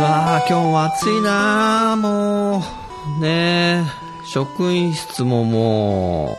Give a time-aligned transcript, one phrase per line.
[0.00, 2.62] わあ今日は暑いなあも
[3.18, 3.20] う。
[3.20, 3.84] ねえ
[4.24, 6.38] 職員室もも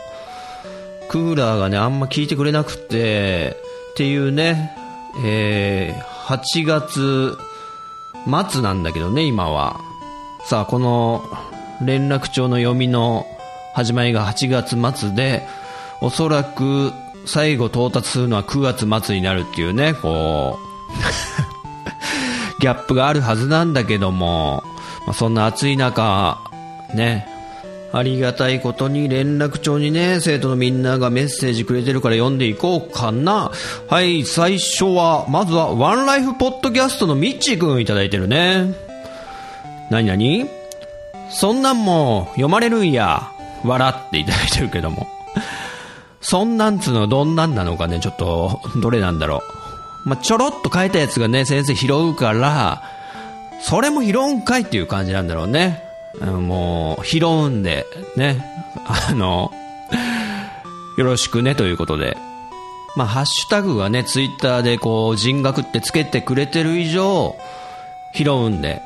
[1.04, 3.56] うクーラーがねあんま効いてくれなくて
[3.90, 4.74] っていうね
[5.22, 7.36] えー、8月
[8.50, 9.80] 末なんだけどね今は。
[10.46, 11.22] さあこの
[11.82, 13.26] 連絡帳の読みの
[13.74, 15.46] 始まりが8月末で
[16.00, 16.92] おそらく
[17.26, 21.50] 最後到達するのは9月末になるっていうねこう。
[22.60, 24.62] ギャップがあるはずなんだけども、
[25.06, 26.38] まあ、そんな暑い中
[26.94, 27.26] ね
[27.92, 33.50] ありがたいことに連絡帳にね、生徒のみんながメッセージくれてるから読んでいこうかな。
[33.88, 38.74] はい、最初は、まずは、ワンライフポッドキャストのミッチーくんいただいてるね。
[39.90, 40.46] なになに
[41.30, 43.32] そんなんも読まれるんや。
[43.64, 45.08] 笑っていただいてるけども。
[46.20, 49.59] そんなんつうのはどんなんなのかね、ちょっと、どれなんだろう。
[50.04, 52.82] まあ、ちょろっと書いたやつがね、先生拾うから、
[53.60, 55.82] それも拾うんかいっていう感じなんだろうね。
[56.20, 58.44] もう、拾うんで、ね。
[58.86, 59.52] あの、
[60.96, 62.16] よろしくねということで。
[62.96, 67.36] まあ、ハッシュタグがね、ツイッターでこう、人格ってつけてくれてる以上、
[68.14, 68.82] 拾うんで。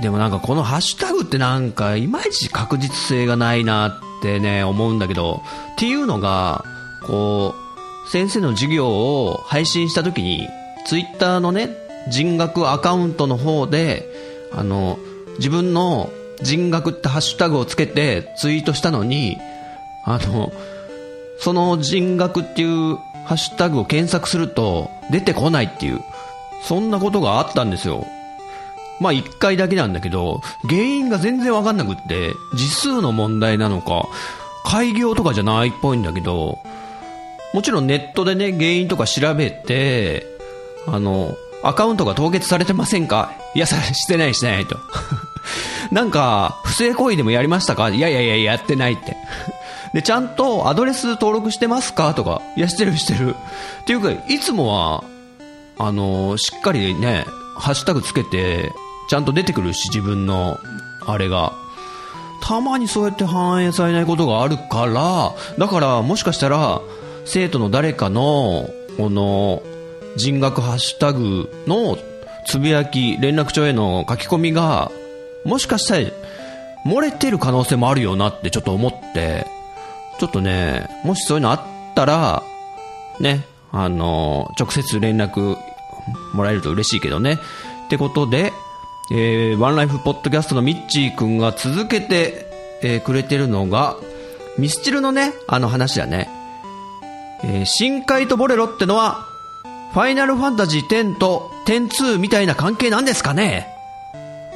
[0.00, 6.64] でもなんかこのハッシュタグってなんか、いまいち確実性がないなってね、思うんだけど、っていうのが、
[7.02, 7.69] こう、
[8.08, 10.48] 先生の授業を配信した時に、
[10.86, 11.70] ツイッターのね、
[12.08, 14.08] 人格アカウントの方で、
[14.52, 14.98] あの、
[15.38, 16.10] 自分の
[16.42, 19.38] 人格ってハッシュタグをつけてツイートしたのに、
[20.04, 20.52] あの、
[21.38, 26.00] その人格っていうハッシュタグを検索すると出てこないっていう、
[26.62, 28.06] そんなことがあったんですよ。
[29.00, 34.06] まあ一回だけなんだけど、原因が全然わかんなくって、字数の問題なのか、
[34.64, 36.58] 開業とかじゃないっぽいんだけど、
[37.52, 40.26] もちろんネットでね、原因とか調べて、
[40.86, 43.32] あの、アカウントが凍結されてませんか？
[43.54, 44.78] いや、してないしてないと。
[45.92, 47.90] なんか、不正行為でもやりましたか？
[47.90, 49.16] いやいやいや、やってないって。
[49.92, 52.14] で、ちゃんとアドレス登録してますか？
[52.14, 53.34] とか、いや、してるしてる。
[53.82, 55.04] っていうか、いつもは、
[55.78, 57.24] あの、しっかりね、
[57.58, 58.72] ハッシュタグつけて、
[59.08, 60.58] ちゃんと出てくるし、自分の、
[61.06, 61.52] あれが。
[62.42, 66.80] たまにそうやって反映されないことがあるから、だからもしかしたら、
[67.24, 69.62] 生徒の誰かの、この、
[70.16, 71.96] 人学ハッシュタグの
[72.46, 74.90] つぶやき、連絡帳への書き込みが、
[75.44, 76.06] もしかしたら、
[76.86, 79.46] 漏れてる可能性もあるよなってちょっと思って、
[80.18, 81.60] ちょっとね、もしそういうのあっ
[81.94, 82.42] たら、
[83.20, 85.56] ね、あの、直接連絡
[86.32, 87.38] もらえると嬉しいけどね。
[87.86, 88.52] ってことで、
[89.12, 92.46] えー、ワンライフポッドキャストのミッチーくんが続けて、
[92.82, 93.96] えー、くれてるのが、
[94.58, 96.28] ミスチルのね、あの話だね。
[97.44, 99.26] えー、深海とボレロってのは、
[99.92, 103.66] ファイナルファンタジー10と102みたいな関係なんですかね？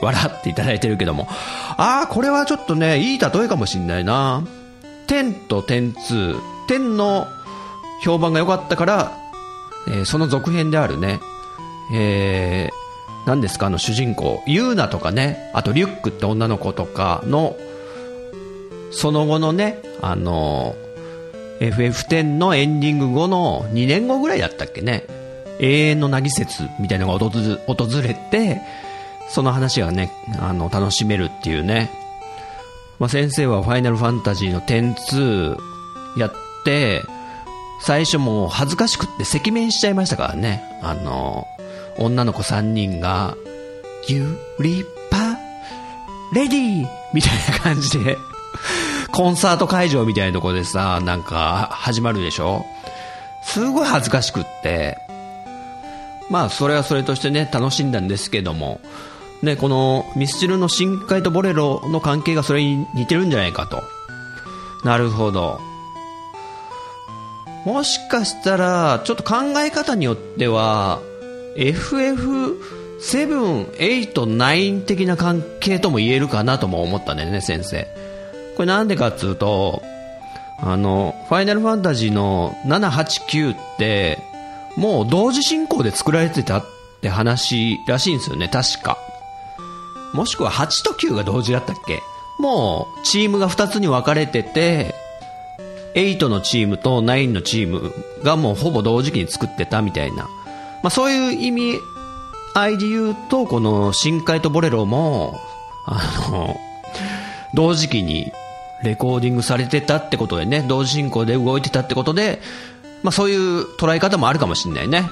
[0.01, 1.27] 笑っていただいてるけども。
[1.77, 4.45] ああ、これはちょっとね、いい例えかもしんないな。
[5.09, 6.55] 10と102。
[6.67, 7.27] 10の
[8.03, 9.13] 評判が良かったから、
[9.89, 11.21] えー、その続編であるね、
[11.93, 17.57] えー、何ですか、あの主人公、ユーナとかね、あとリュックって女の子とかの、
[18.91, 20.75] その後のね、あの
[21.61, 25.05] FF10 のエンディング後の2年後ぐらいだったっけね、
[25.61, 28.61] 永遠の凪説みたいなのが訪れて、
[29.29, 31.91] その話がね、あの、楽しめるっていうね。
[32.99, 35.57] まあ、先生はファイナルファンタジーの102
[36.19, 36.33] やっ
[36.65, 37.03] て、
[37.81, 40.63] 最初もう恥ずかしくって赤面しちゃいましたからね。
[40.83, 41.47] あの、
[41.99, 43.37] 女の子3人が、
[44.09, 45.37] ユリパ、
[46.35, 48.17] レディーみたいな感じで、
[49.15, 52.67] コンサート会場みたいなとこでさ、なんか始まるでしょ？
[53.45, 54.99] すごい恥ずかしくって、
[56.31, 58.81] まあ、それはそれとしてね、楽しんだんですけども、
[59.41, 63.85] ね、このミスチルの深海とボレロの関係がそれに似てるんじゃないかと。
[64.83, 65.61] なるほど。
[67.65, 71.01] もしかしたら、ちょっと考え方によっては、
[71.57, 72.59] FF7、
[73.77, 77.87] 8、9的な関係とも言えるかなとも思ったんだよね、先生。
[78.57, 79.83] これなんでかっつうと、
[80.59, 84.19] あの、ファイナルファンタジーの7、8、9って、
[84.77, 86.65] もう同時進行で作られてたっ
[87.01, 88.99] て話らしいんですよね、確か。
[90.13, 92.01] もしくは8と9が同時だったっけ？
[92.39, 94.95] もう、チームが2つに分かれてて、
[95.95, 97.93] 8のチームと9のチーム
[98.23, 100.25] がもうほぼ同時期に作ってたみたいな。
[100.83, 101.79] まあそういう意味
[102.55, 105.41] 合いで言うと、この深海とボレロも、
[105.87, 106.57] あの、
[107.55, 108.33] 同時期に
[108.85, 112.41] レコーディングされてたってことでね、同時進行で動いてたってことで、
[113.03, 115.09] まあそういう捉え方もあるかもしんないね。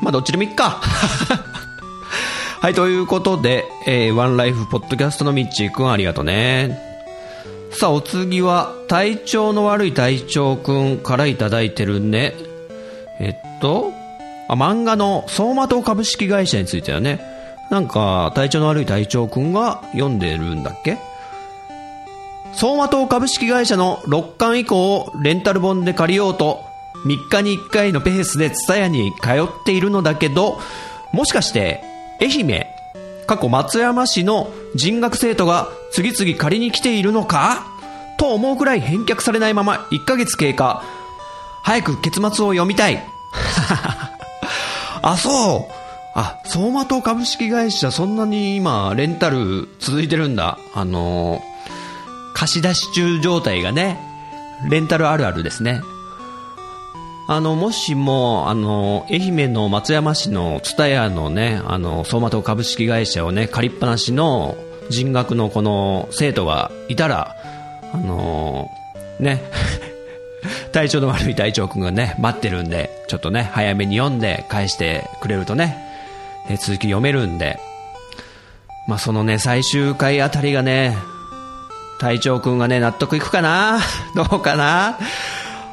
[0.00, 0.80] まあどっちでもいっか。
[2.60, 6.78] はい、ということで、えー、ワンライフポッドキャストのミッチーくんありがとうね。
[7.72, 12.34] さあ、お次は、体調の悪い隊長くんからいただいてるね。
[13.18, 13.92] えっと、
[14.48, 17.20] あ、漫画の相馬灯株式会社についてはね。
[17.70, 20.98] なんか、体調の悪い隊長くんが読んでるんだっけ？
[22.52, 26.64] 相馬灯株式会社の6巻以降をレンタル本で借りようと、
[27.06, 30.58] 3日に1回のペースでツタヤに通っているのだけど、
[31.12, 31.82] もしかして、
[32.20, 32.66] 愛媛、
[33.26, 37.66] 過去松山市の人学生徒が次々借りに来ているのか
[38.18, 40.82] と思うくらい返却されないまま1ヶ月経過。
[41.62, 43.02] 早く結末を読みたい。
[45.02, 45.72] あ、そう。
[46.14, 50.58] あ、相馬灯株式会社そんなに今レンタル続いてるんだ。
[50.74, 51.42] あの
[52.40, 53.98] 貸し出し中状態がね、
[54.70, 55.82] レンタルあるあるですね。
[57.28, 64.56] あの、もしも、あの、愛媛の松山市の蔦屋のね、あの、相馬灯株式会社をね、借りっぱなしの
[64.88, 67.36] 人学のこの生徒がいたら、
[67.92, 68.70] あの
[69.18, 69.42] ね、
[70.72, 75.76] 体調の悪い隊長くんがね、待ってるんで、ちょっとね、早めに読んで返してくれるとね、
[76.48, 77.60] え続き読めるんで、
[78.88, 80.96] まあ、そのね、最終回あたりがね、
[82.00, 83.78] 隊長くんがね、納得いくかな？
[84.16, 84.98] どうかな？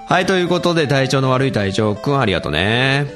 [0.08, 3.08] はい、ということで、体調の悪い隊長くんありがとうね。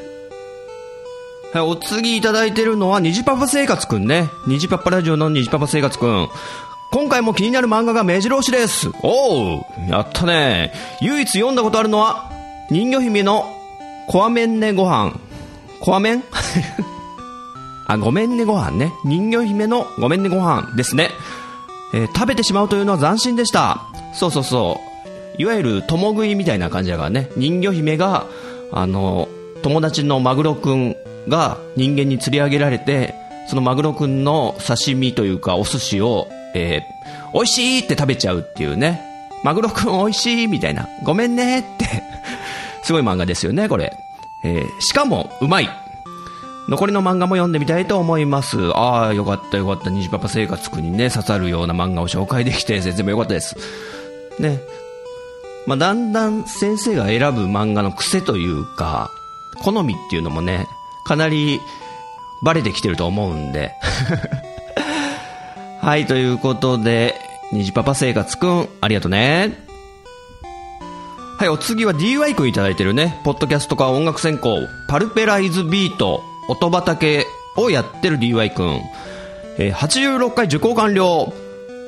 [1.53, 4.29] はい、お次いただいてるのは、虹パパ生活くんね。
[4.47, 6.29] 虹パパラジオの虹パパ生活くん。
[6.91, 8.89] 今回も気になる漫画が目白押しです。
[9.03, 10.73] おうやったね。
[11.01, 12.31] 唯一読んだことあるのは、
[12.69, 13.45] 人魚姫の
[14.07, 15.13] コアメンネご飯。
[15.81, 16.23] コアメン
[17.87, 18.93] あ、ごめんねご飯ね。
[19.03, 21.09] 人魚姫のごめんねご飯ですね。
[21.93, 23.81] えー、食べてしまうというのは斬新でした。
[24.13, 24.79] そうそうそ
[25.37, 25.41] う。
[25.41, 28.25] いわゆる共食いみたいな感じだからね、人魚姫が、
[28.71, 29.27] あの、
[29.63, 30.95] 友達のマグロくん
[31.27, 33.15] が人間に釣り上げられて、
[33.47, 39.01] そのマグロくんの刺身というかお寿司を、えー、美味しいって食べちゃうっていうね。
[39.43, 40.87] マグロくん美味しいみたいな。
[41.03, 42.03] ごめんねって
[42.83, 43.93] すごい漫画ですよね、これ。
[44.43, 45.69] えー、しかも、うまい。
[46.71, 48.57] 残りの漫画も読んでみたいと思います。
[48.77, 49.89] ああ、よかったよかった。
[49.89, 53.57] 虹パパ生活くんにね、刺さるような漫画を紹介できて、全然よかったです。
[54.39, 54.61] ね。
[55.67, 59.11] まあ、だんだん先生が選ぶ漫画の癖というか、
[59.61, 60.65] 好みっていうのもね、
[61.03, 61.59] かなり
[62.41, 63.73] バレてきてると思うんで。
[65.81, 67.19] はい、ということで、
[67.51, 69.67] 虹パパ生活くん、ありがとうね。
[71.37, 74.57] はい、お次は DY くんいただいてるね、ポッドキャストか音楽専攻、
[74.87, 77.25] パルペライズビート、音畑
[77.57, 78.81] をやってる DY くん。
[79.57, 81.33] えー、86回受講完了。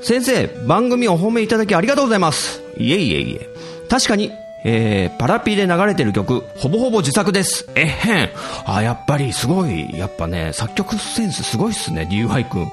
[0.02, 2.62] 先生、番組お褒めいただきありがとうございます。
[2.78, 3.50] いえいえいえ。
[3.90, 4.32] 確かに、
[4.66, 7.70] えー、パラピーで流れてる曲、ほぼほぼ自作です。
[7.76, 8.30] えへん。
[8.66, 12.72] あ、やっぱりすごい、やっぱね、作曲センスすごいっすね、DY 君。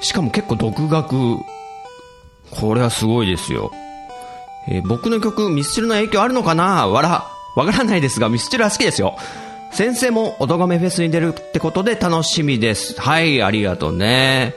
[0.00, 1.36] しかも結構独学。
[2.50, 3.70] これはすごいですよ。
[4.68, 6.86] えー、僕の曲、ミスチルの影響あるのかな？
[6.86, 9.16] わら、わからないですが、ミスチルは好きですよ。
[9.72, 13.00] 先生も音亀フェスに出るってことで楽しみです。
[13.00, 14.54] はい、ありがとうね。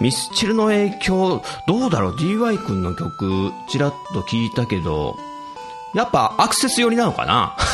[0.00, 5.16] ミスチルの影響、どうだろう ?DY 君の曲、ちらっと聞いたけど、
[5.94, 7.56] やっぱアクセス寄りなのかな？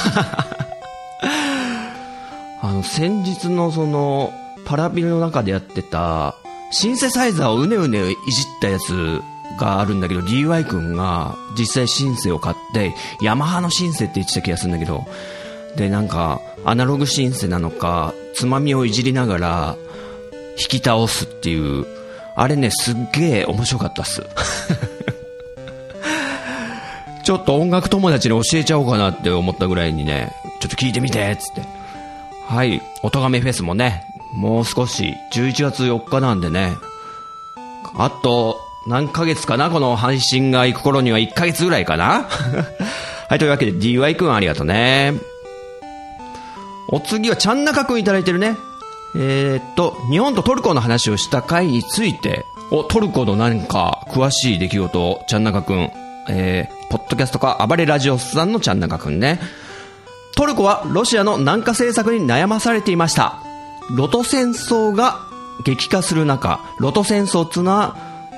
[2.62, 4.32] あの、先日のその、
[4.64, 6.36] パラビルの中でやってた、
[6.70, 9.20] シンセサイザーをうねうねいじったやつ
[9.58, 15.04] があるんだけど、DY 君が実際シンセを買って、ヤマハのシンセって言ってた気がするんだけど、
[15.76, 19.76] で、なんか、アナログシンセなのか、つまみをいじりながら、
[20.58, 21.86] 引き倒すっていう、
[22.34, 24.22] あれね、すっげえ面白かったっす。
[27.24, 31.62] ちょっと音楽友達に教えちゃおうかなって思ったぐらいにね、ちょっと聞いてみてっつって。
[32.48, 36.72] はい、音亀フェスもね、もう少し、11月4日なんでね、
[37.96, 42.26] あと、何ヶ月かなこの配信が行く頃には1ヶ月ぐらいかな
[43.28, 45.14] はい、というわけで DY くんありがとうね。
[46.92, 48.54] お次はちゃんなかくんいただいてるね。
[49.16, 55.90] えー、っと、日本とトルコの話をした回について、お、トルコの何か詳しい出来事を、ちゃんなかくん、
[56.28, 59.40] えー、ポッドキャストか暴れラジオさんのちゃんなかくんね。
[60.36, 63.42] トルコはロシアの南下政策に悩まされていました。
[63.90, 65.20] ロト戦争が
[65.64, 67.96] 激化する中、ロト戦争っていうのは、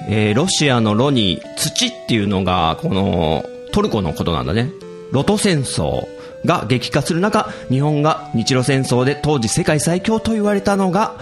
[0.09, 4.71] えーロシアのロに土っていうのが、このトルコのことなんだね。
[5.11, 6.07] ロト戦争
[6.45, 11.15] が激化する中、日本が日露戦争で当時世界最強と言われたのが、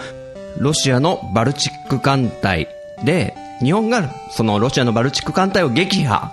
[0.57, 2.67] ロシアのバルチック艦隊
[3.03, 6.31] で、日本がそのロシアのバルチック艦隊を撃破。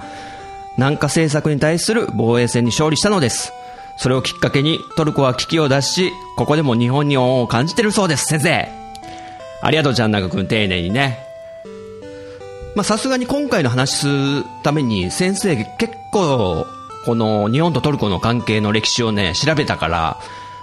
[0.76, 3.52] 南下政策に対する防衛戦に勝利したのです。
[3.96, 8.68] それをきっかけにトルコは危機を脱し、ここでも日本に恩を感じてるそうです、先生。
[9.62, 11.18] ありがとう、ちゃんなかくん、丁寧にね。
[12.74, 16.66] まあ、さすがに今回の話するために先生結構、
[17.04, 20.18] この日本とトルコの関係の歴史をね、調べたから、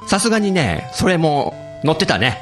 [0.07, 1.53] さすがにね、それも
[1.83, 2.41] 載ってたね。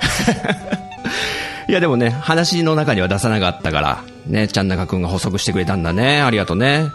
[1.67, 6.21] いやでもね、話の中には出さなかったから、ね、ちゃんなかくんが補足してくれたんだね。
[6.21, 6.89] ありがとうね。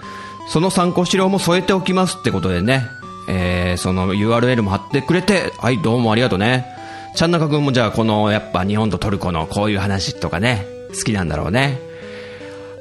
[0.49, 2.87] その参考資料も添えておきますってことでね、
[3.28, 6.66] えー、その URL も貼ってくれて、はい、どうもありがとうね。
[7.14, 11.78] ちゃんなかくんもじゃあこのやっぱ日本とトルコのこういう話とかね、好きなんだろうね。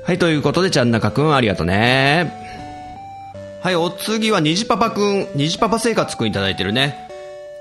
[0.05, 2.38] はい、ということでちゃんなかくんありがとうね。
[3.61, 7.09] はい、お次はにじパパくん、にじパパ生活くんいただいてるね。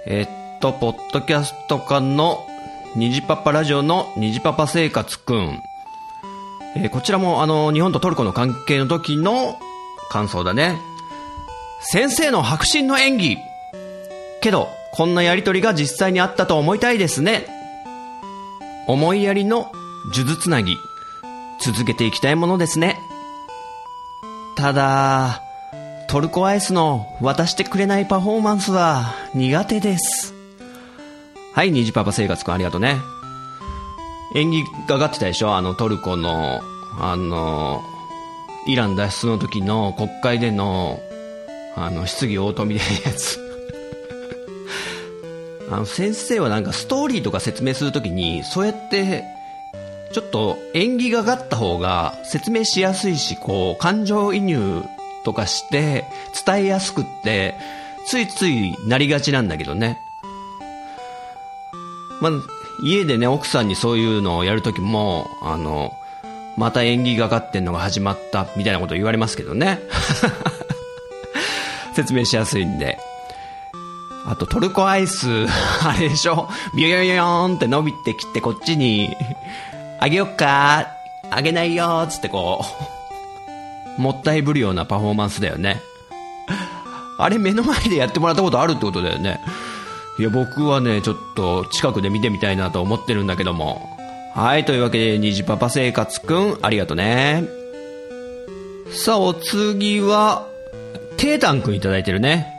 [0.07, 2.47] えっと、ポッドキャストかの、
[2.95, 5.61] にじパパラジオのにじパパ生活くん。
[6.77, 9.59] えーこちらもあの、日本とトルコの関係の時の
[10.09, 10.79] 感想だね。
[11.81, 13.39] 先生の迫真の演技。
[14.41, 17.45] けど、こんなやりとりが実際にあったと思いたいですね。
[18.87, 19.73] 思いやりの
[20.13, 20.77] 数珠つなぎ。
[21.61, 23.01] 続けていきたいものですね。
[24.57, 25.43] ただ、
[26.09, 30.33] トルコアイスの渡してくれないパフォーマンスは苦手です。
[31.53, 32.97] はい、虹パパ生活くんありがとうね。
[34.35, 35.55] 演技が上がってたでしょ？
[35.55, 36.63] あのトルコの、
[36.99, 37.83] あの、
[38.67, 40.99] イラン脱出の時の国会での、
[41.77, 43.39] あの、質疑応答みたいなやつ。
[45.71, 49.25] あの、先生はなんかストーリーとか説明するときに、そうやって、
[50.15, 54.83] ちょっと演技が上がった方が説明しやすいし、こう、感情移入
[55.29, 56.07] とかして
[56.47, 57.55] 伝えやすくって、
[58.07, 60.01] ついついなりがちなんだけどね。
[62.23, 62.33] まあ、
[62.83, 65.93] 家でね、奥さんにそういうのをやるときも、あの、
[66.57, 69.81] また演技がかってんのが始まった、みたいなこと言われますけどね。
[71.95, 72.99] 説明しやすいんで。
[74.27, 75.29] あと、トルコアイス、
[75.85, 76.49] あれでしょ？
[76.75, 79.15] ビヨヨヨーンって伸びてきて、こっちに、
[80.01, 80.89] あげよっか
[81.31, 82.85] あげないよつってこう、
[83.99, 85.83] もったいぶるようなパフォーマンスだよね。
[87.19, 89.41] あれ目の前でやってもらったことあるってことだよね。
[90.19, 93.97] いや、僕はね、ちょっと近くで見てみたいなと思ってるんだけども。
[94.35, 97.45] はい、というわけで、虹パパ生活くん、ありがとね。
[98.91, 100.47] さあ、お次は、
[101.17, 102.59] テータンくんいただいてるね。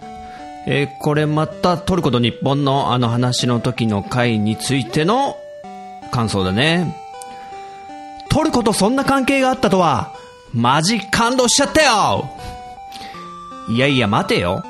[0.67, 5.37] えーこれまたトルコと日本のあの話の時の回についての
[6.11, 6.95] 感想だね。
[8.29, 10.13] トルコとそんな関係があったとは、
[10.53, 12.29] マジ感動しちゃったよ
[13.69, 14.63] いやいや待てよ。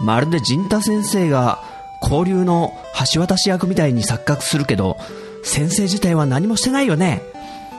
[0.00, 1.58] まるで陣太先生が
[2.00, 2.72] 交流の
[3.12, 4.96] 橋渡し役みたいに錯覚するけど、
[5.42, 7.22] 先生自体は何もしてないよね。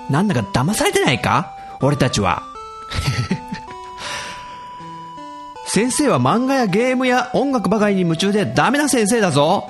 [0.09, 1.55] なんだか騙されてないか？
[1.81, 2.43] 俺たちは。
[5.67, 9.69] 先生は漫画やゲームや音楽ばかりに夢中でダメな先生だぞ。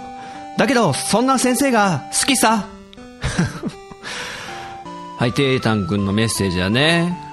[0.58, 2.66] だけど、そんな先生が好きさ。
[5.18, 7.25] はい、テータン君のメッセージだね。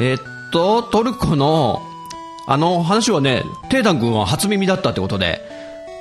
[0.00, 0.18] えっ
[0.50, 1.82] と、トルコの、
[2.46, 5.42] あの話はね、テータン君は初耳だったってことで、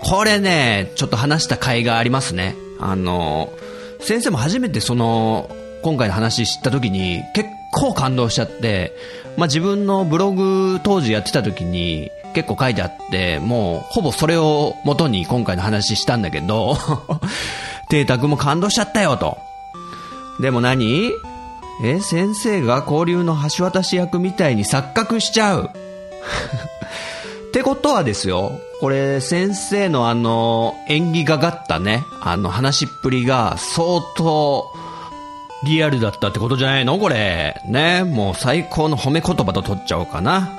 [0.01, 2.55] これね、ちょっと話した甲斐がありますね。
[2.79, 3.51] あの、
[3.99, 5.49] 先生も初めてその、
[5.83, 8.95] 今回の話知った時に結構感動しちゃって、
[9.35, 16.77] まあ、自分のブログ当時やってた時に結構書いてあって、もうほぼそれを元に今回の話したんだけど、
[17.89, 19.37] テータ君も感動しちゃったよと。
[20.39, 21.11] でも何？
[21.83, 25.69] え、先生が交流の橋渡し役みたいに錯覚しちゃう。
[27.49, 34.71] ってことはですよ、これ先生のあの、演技がかったね、あの話っぷりが相当
[35.63, 36.97] リアルだったってことじゃないの？
[36.99, 37.61] これ。
[37.65, 40.51] ね、もう最高の褒め言葉と取っちゃおうかな。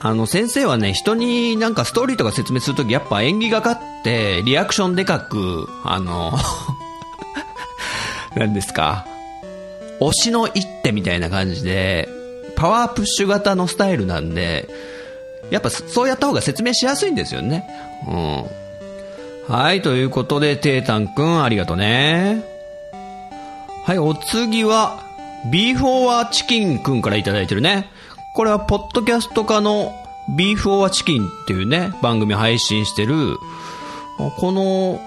[0.00, 6.32] あの先生はね、人になんかストーリーとか説明するときやっぱ演技がかって、リアクションでかく、あの、
[8.38, 9.06] 何ですか、
[10.00, 12.08] 推しの一手みたいな感じで、
[12.56, 14.68] パワープッシュ型のスタイルなんで、
[15.50, 17.68] やっぱそうやった方が説明しやすいんですよね。
[18.06, 19.54] うん。
[19.54, 22.44] はい、ということで、テータンくんありがとうね。
[23.84, 25.00] はい、お次は、
[25.50, 27.88] ビーフオアチキンくんからいただいてるね。
[28.34, 29.94] これは、ポッドキャスト化の
[30.36, 33.38] ビーフオアチキンっていうね、番組配信してる、
[34.36, 35.00] この、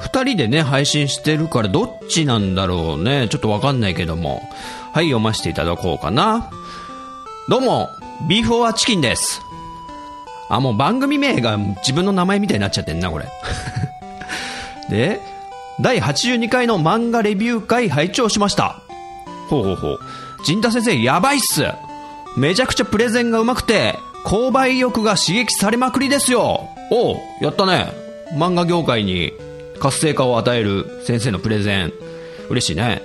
[0.00, 3.28] 二人でね、配信してるからどっちなんだろうね。
[3.28, 4.42] ちょっとわかんないけども。
[4.92, 6.50] はい、読ませていただこうかな。
[7.48, 7.90] どうも、
[8.28, 9.42] ビーフォアチキンです。
[10.48, 13.26] あ、もう番組名が自分の名前みたいになっちゃってんな、これ。
[14.90, 15.20] で、
[15.80, 18.80] 第82回の漫画レビュー会拝聴しました。
[19.48, 20.00] ほうほうほう。
[20.44, 21.66] 陣田先生、やばいっす。
[22.36, 26.68] めちゃくちゃプレゼンが上手くて、購買意欲が刺激されまくりですよ。
[26.90, 27.92] おう、やったね。
[28.34, 29.32] 漫画業界に
[29.78, 31.92] 活性化を与える先生のプレゼン。
[32.48, 33.02] 嬉しいね。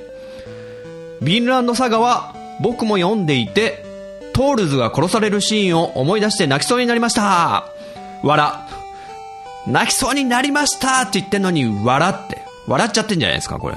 [1.22, 3.86] ビンランドサガは僕も読んでいて、
[4.34, 7.66] トールズが殺されるシーンを思い出して泣きそうになりました。
[8.24, 8.54] 笑。
[9.68, 12.42] 泣きそうになりましたって言ってんのに笑って。
[12.68, 13.76] 笑っちゃってんじゃないですか、これ。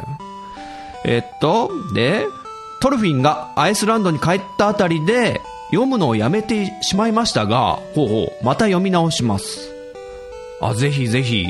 [1.05, 2.27] えっと、で、
[2.81, 9.71] トルフィンがアイスランドに帰ったあたりで、読むのをやめてしまいましたが、ほうほう、また読み直します。
[10.61, 11.47] あ、ぜひぜひ、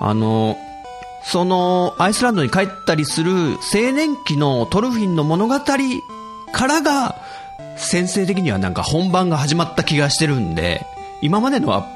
[0.00, 0.58] あの、
[1.24, 7.16] その、アイスランドに帰ったりする青年期のトルフィンの物語からが、
[7.76, 10.86] 先生的にはなんか本番が始まった気がしてるんで、
[11.22, 11.88] 今までのは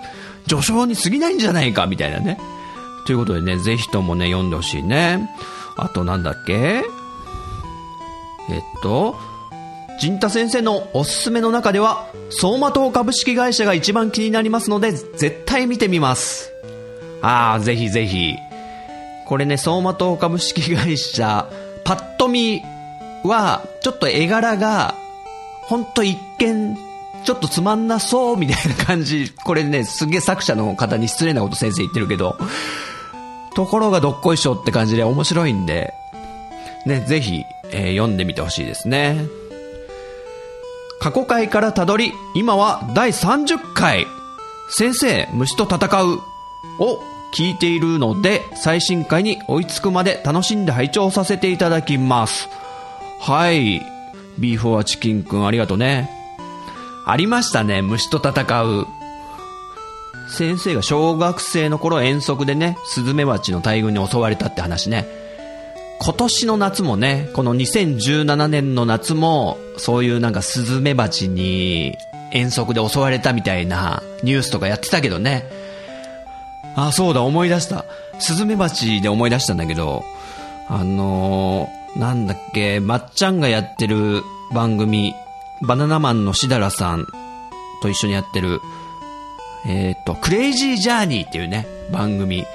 [0.49, 2.39] 序章に過ぎないんじゃないか、みたいなね。
[3.07, 5.31] ということでね、ぜひともね、読んでほしいね。
[5.77, 6.83] あとなんだっけ？
[8.51, 9.15] えっと、
[10.01, 16.51] 陣太先生のおすすめの中では、相馬灯株式会社が一番気になりますので、絶対見てみます。
[17.21, 18.35] ああ、ぜひぜひ。
[19.29, 21.51] これね、相馬灯株式会社、
[21.85, 22.63] パッと見
[23.25, 24.95] は、ちょっと絵柄が、
[25.67, 26.79] ほんと一見、
[27.25, 29.31] ちょっとつまんなそうみたいな感じ。
[29.45, 32.39] これね、すげえ作者の方に失礼なこと先生言ってるけど、
[33.55, 35.93] ところがどっこいしょって感じで面白いんで、
[36.87, 39.27] ね、ぜひ、えー読んでみてほしいですね。
[41.01, 44.07] 過去回からたどり、今は第30回、
[44.71, 46.21] 先生、虫と戦う
[46.79, 47.03] を
[47.35, 52.49] 聞いているので、最新回に追いつくまで楽しんで拝聴させていただきます。
[53.21, 53.83] はい。
[54.39, 56.11] ビーフォアチキンくんありがとうね。
[57.07, 58.87] ありましたね、虫と戦う。
[60.31, 65.07] 先生が小学生の頃遠足でね、スズメバチの大群に襲われたって話ね。
[66.01, 71.97] 今年の夏もね、この2017年の夏も、そういうなんかスズメバチに
[72.31, 75.58] 遠足で襲われたみたいなニュースとかやってたけどね。
[76.87, 77.85] あ、そうだ、思い出した。
[78.21, 80.05] スズメバチで思い出したんだけど、
[80.69, 85.13] あのー、なんだっけ、まっちゃんがやってる番組、
[85.63, 87.07] バナナマンのしだらさん
[87.83, 88.61] と一緒にやってる、
[89.67, 92.47] えっ、と、クレイジージャーニーっていうね、番組。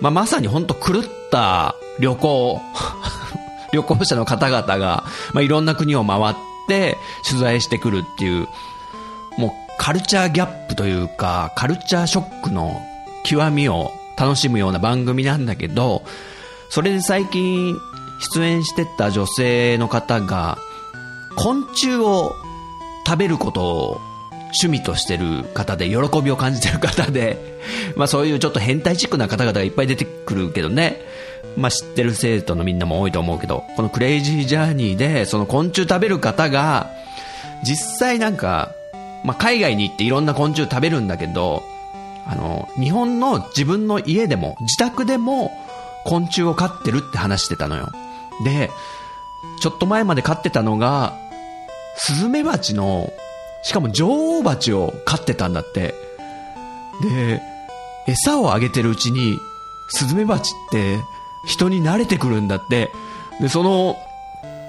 [0.00, 2.60] まあ、まさにほんと狂った旅行、
[3.72, 6.34] 旅行者の方々が、まあ、いろんな国を回っ
[6.68, 6.96] て
[7.28, 8.46] 取材してくるっていう、
[9.36, 12.80] もうカルチャーギャップというか、カルチャーショックの
[13.28, 16.02] 極みを楽しむような番組なんだけど、
[16.70, 17.76] それで最近
[18.34, 20.58] 出演してた女性の方が、
[21.36, 22.34] 昆虫を
[23.06, 24.00] 食べることを
[24.48, 27.60] 趣味としてる方で、喜びを感じてる方で、
[27.96, 31.02] まあそういうちょっと変態チックな方々がいっぱい出てくるけどね。
[31.56, 36.90] まあ知ってる生徒のみんなも多いと思うけど、このクレイジージャーニーで、その昆虫食べる方が、
[37.62, 38.72] 実際なんか、
[39.22, 41.62] まあ海外に行っていろんな昆虫食べるんだけど、
[42.28, 45.50] あの、日本の自分の家でも、自宅でも
[46.04, 47.90] 昆虫を飼ってるって話してたのよ。
[48.44, 48.70] で、
[49.60, 51.14] ちょっと前まで飼ってたのが、
[51.96, 53.10] スズメバチの、
[53.62, 55.94] しかも女王蜂を飼ってたんだって。
[57.02, 57.42] で、
[58.06, 59.38] 餌をあげてるうちに、
[59.88, 60.98] スズメバチって
[61.46, 62.92] 人に慣れてくるんだって。
[63.40, 63.96] で、その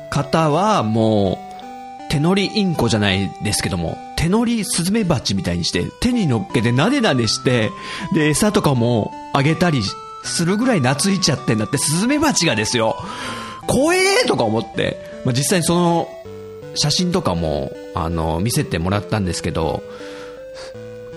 [0.10, 1.40] 方はも
[2.08, 7.72] う、手乗りインコじゃないですけども、手乗りスズメバチみたいにして、手に乗っけてなでなでして、
[8.14, 9.82] で、餌とかもあげたり
[10.26, 12.98] するぐらい懐いちゃってんだって、スズメバチがですよ。
[13.66, 16.10] 怖えーとか思って、まあ、実際にその
[16.76, 19.84] 写真とかも、あの、見せてもらったんですけど、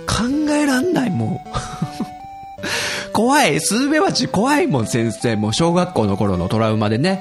[0.07, 3.13] 考えらんない、もう。
[3.13, 3.61] 怖い。
[3.61, 5.35] スズメバチ怖いもん、先生。
[5.35, 7.21] もう小学校の頃のトラウマでね。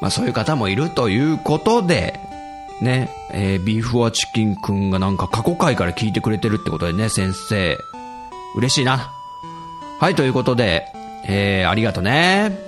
[0.00, 2.18] まあそういう方もいるということで、
[2.80, 7.78] ね、えービーフォアチキンくんがなんか過去回から聞いてくれてるってことでね、先生。
[8.56, 9.12] 嬉しいな。
[10.00, 10.86] はい、ということで、
[11.26, 12.58] えー、ありがとね。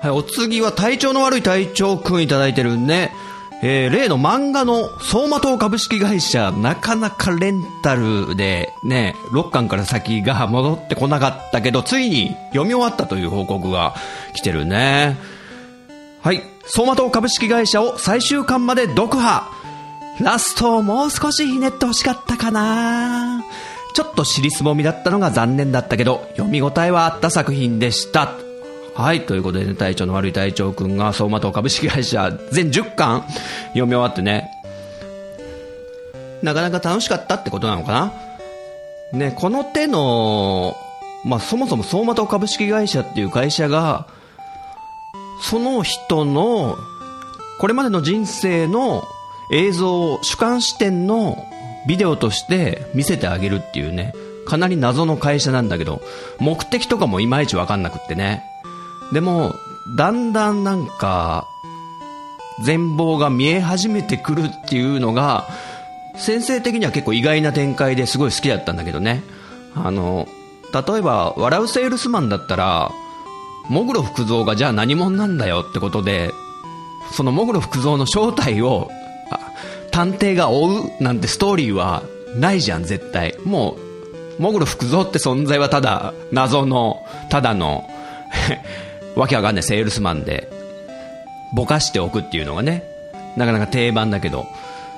[0.00, 3.12] はい、お次は体調の悪い隊長くんいただいてるね。
[3.60, 13.96] えー、例の漫画の相馬灯株式会社、なかなかレンタルでね、6巻から先が戻ってこなかったけど、ついに読み終わったという報告が
[14.34, 15.16] 来てるね。
[16.22, 19.50] はい、相馬灯株式会社を最終巻まで読破。
[20.20, 23.42] ラストをもう少しひねってほしかったかな。
[23.94, 28.32] ちょっと尻すぼみだったのが残念だったけど、読み応えはあった作品でした。
[28.94, 33.22] はい、ということでね、体調の悪い隊長くんが、相馬灯株式会社全10巻
[33.68, 34.50] 読み終わってね、
[36.42, 37.92] なかなか楽しかったってことなのか
[39.12, 40.76] なね、この手の、
[41.24, 44.06] まあ、そもそも相馬灯株式会社っていう会社が、
[45.40, 46.78] その人の、
[47.58, 49.04] これまでの人生の
[49.50, 51.36] 映像を、主観視点の
[51.86, 54.14] ビデオとして見せてあげるっていうね、
[54.46, 56.00] かなり謎の会社なんだけど、
[56.38, 58.44] 目的とかもいまいちわかんなくってね。
[59.12, 59.54] でも、
[59.96, 61.46] だんだんなんか、
[62.64, 65.48] 全貌が見え始めてくるっていうのが、
[66.16, 69.22] 先生的には結構意外な展開ですごい好きだったんだけどね。
[69.74, 70.26] あの、
[70.72, 72.90] 例えば、笑うセールスマンだったら、
[73.68, 76.32] モグロ福蔵がじゃあ何者なんだよってことで、
[77.12, 78.90] そのモグロ福蔵の正体を、
[79.90, 82.02] 探偵が追うなんてストーリーは
[82.36, 83.36] ないじゃん、絶対。
[83.44, 83.76] も
[84.38, 87.88] う、モグロ福蔵って存在はただ、謎の、ただの
[89.16, 90.48] わけわかんないセールスマンで、
[91.52, 92.84] ぼかしておくっていうのがね、
[93.36, 94.46] なかなか定番だけど、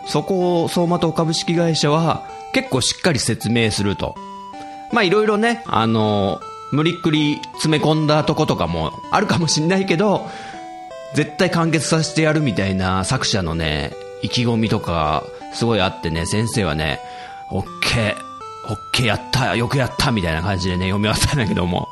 [0.06, 4.14] そこを相馬灯株式会社は結構しっかり説明すると。
[4.92, 6.40] まあいろいろね、あの、
[6.72, 10.28] 無理っくり詰め込んだとことかもあるかもしんないけど、
[11.14, 17.00] 絶対完結させてやるみたいな作者のね、意気込みとか、すごいあってね、先生はね、
[17.50, 21.88] オッケー、オッケーやった、よくやった、みたいな感じでね、読み終わったんだけども。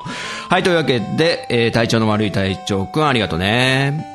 [0.49, 4.07] はい、というわけで、えー、体調の悪い隊長くん、ありがとうね。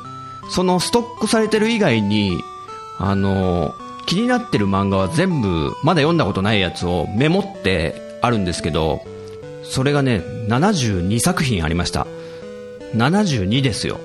[0.51, 2.39] そのストックされてる以外に、
[2.99, 3.73] あの
[4.05, 9.03] 気になってる漫画は全部、まだ読んだことないやつをメモってあるんですけど、
[9.63, 12.07] それがね、72作品ありました。
[12.95, 13.99] 72ですよ。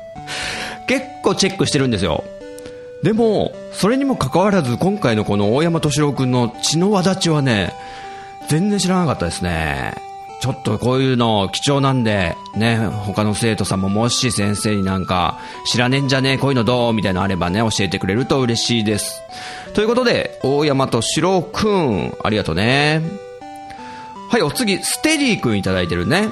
[0.86, 2.24] 結構チェックしてるんですよ。
[3.02, 7.72] でも、それにもかかわらず、今回のこの大山敏郎くんの血の輪立ちはね、
[8.48, 9.94] 全然知らなかったですね。
[10.40, 19.22] ちょっとこういうの貴重なんで、ね、他の生徒さんももし先生になんか、知らねえんじゃねえ、こういうのどうみたいなのあればね、教えてくれると嬉しいです。
[19.74, 23.02] ということで、大山としろくん、ありがとうね。
[24.30, 26.28] はい、お次、ステディくんいただいてるね。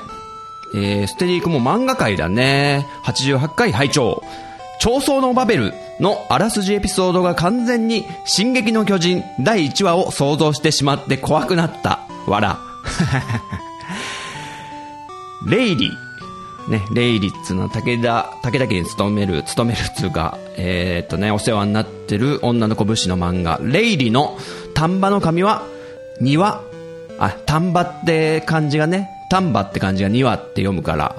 [0.74, 2.86] えー、ステディくんも漫画界だね。
[3.04, 4.22] 88回拝聴
[4.80, 12.06] 長宗のバベルのあらすじエピソードが完全に進撃の巨人第1話を想像してしまって怖くなった。
[12.26, 12.58] わら。
[15.46, 16.07] レイリー。
[16.68, 24.38] ね、レイリっつうの武田、武田家に勤める、勤めるつうか、えー、っとね、お世話になってる女の子武士の漫画、レイリの
[24.74, 25.62] 丹波の神は、
[26.20, 26.62] 庭。
[27.18, 31.16] あ、丹波って漢字がね、丹波って漢字が庭って読むから、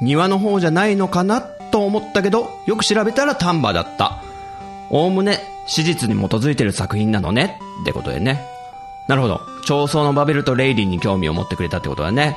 [0.00, 4.22] 庭の方じゃないのかなと思ったけど、よく調べたら丹波だった。
[4.90, 8.44] おおむね、史実に基づいてる作品なのね、ってことでね。
[9.08, 9.40] なるほど。
[9.66, 12.36] 長宗のバベルとレイリーに興味を持ってくれたってことだね。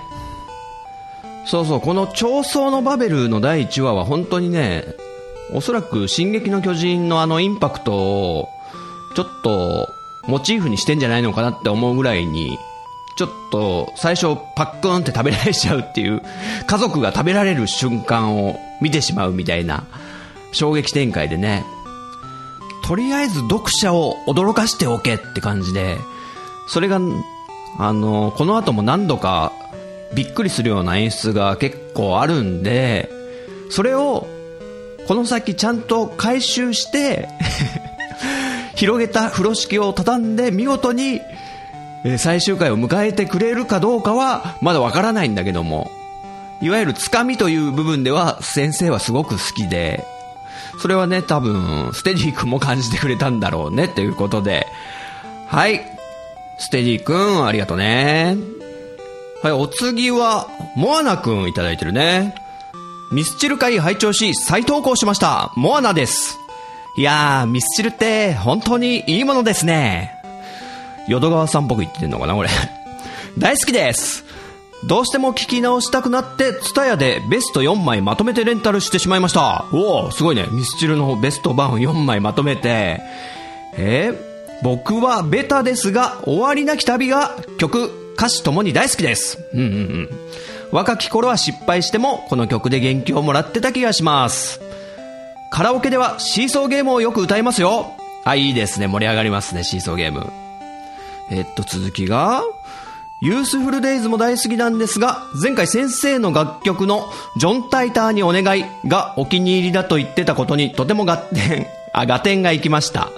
[1.47, 4.83] そうそう、この長宗のバベルの第1話は本当にね、
[5.53, 8.49] おそらく進撃の巨人のあのインパクトを、
[9.15, 9.89] ちょっと、
[10.27, 12.57] モチーフにしてんじゃないのかなって思うぐらいに、
[13.17, 16.21] ちょっと最初パックンって食べられちゃうっていう、
[16.67, 19.85] 家族が食べられる瞬間を見てしまうみたいな
[20.51, 21.63] 衝撃展開でね、
[22.83, 25.97] とりあえず読者を驚かしておけって感じで、
[26.67, 26.99] それが、
[27.79, 29.53] あの、この後も何度か
[30.13, 33.09] びっくりするような演出が結構あるんで、
[33.69, 34.27] それを
[35.07, 37.27] この先ちゃんと回収して
[38.75, 41.21] 広げた風呂敷を畳んで見事に
[42.17, 45.91] 最終回を迎えてくれるかどうかはまだわからないんだけども、
[46.61, 50.03] いわゆるつかみという部分では先生はすごく好きで、
[50.79, 54.67] それはね、多分、ステディ君も感じてくれたんだろうね、ということで。
[55.47, 55.81] はい。
[56.59, 58.37] ステディ君、ありがとうね。
[59.43, 62.33] はい、お次は、モアナくんいただいてるね。
[63.11, 65.53] ミスチル会拝聴し、再投稿しました。
[65.55, 66.39] モアナです。
[66.97, 70.11] いやー、ミスチルって本当にいいものですね。
[71.07, 72.49] 淀川さんっぽく言ってんのかな、これ。
[73.37, 74.25] 大好きです。
[74.85, 79.65] どうしても聞き直したくなって、ツタヤでベスト4枚まとめてレンタルしてしまいました。
[79.71, 80.47] おお、すごいね。
[80.51, 83.01] ミスチルのベスト版4枚まとめて。
[83.73, 84.17] えー、
[84.63, 89.37] 僕はベタですが、終わりなき旅が曲歌詞ともに大好きです。
[89.53, 90.09] うんうんうん。
[90.71, 94.59] 若き頃は失敗しても、この曲で元気をもらってた気がします。
[95.51, 97.93] カラオケではシーソーゲームをよく歌いますよ。
[98.25, 98.87] あ、いいですね。
[98.87, 100.25] 盛り上がりますね、シーソーゲーム。
[101.29, 102.43] えっと、続きが、
[103.21, 113.09] ユースフルデイズも大好きなんですが、前回先生の楽曲のジョン・タイターにお願いがお気に入りだと言ってたことにとても合点、あ、合点がいきました。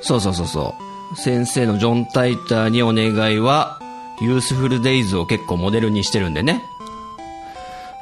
[0.00, 0.93] そうそうそうそう。
[1.16, 3.78] 先生のジョン・タイターにお願いは、
[4.20, 6.62] ユースフルデイズを結構モデルにしてるんでね。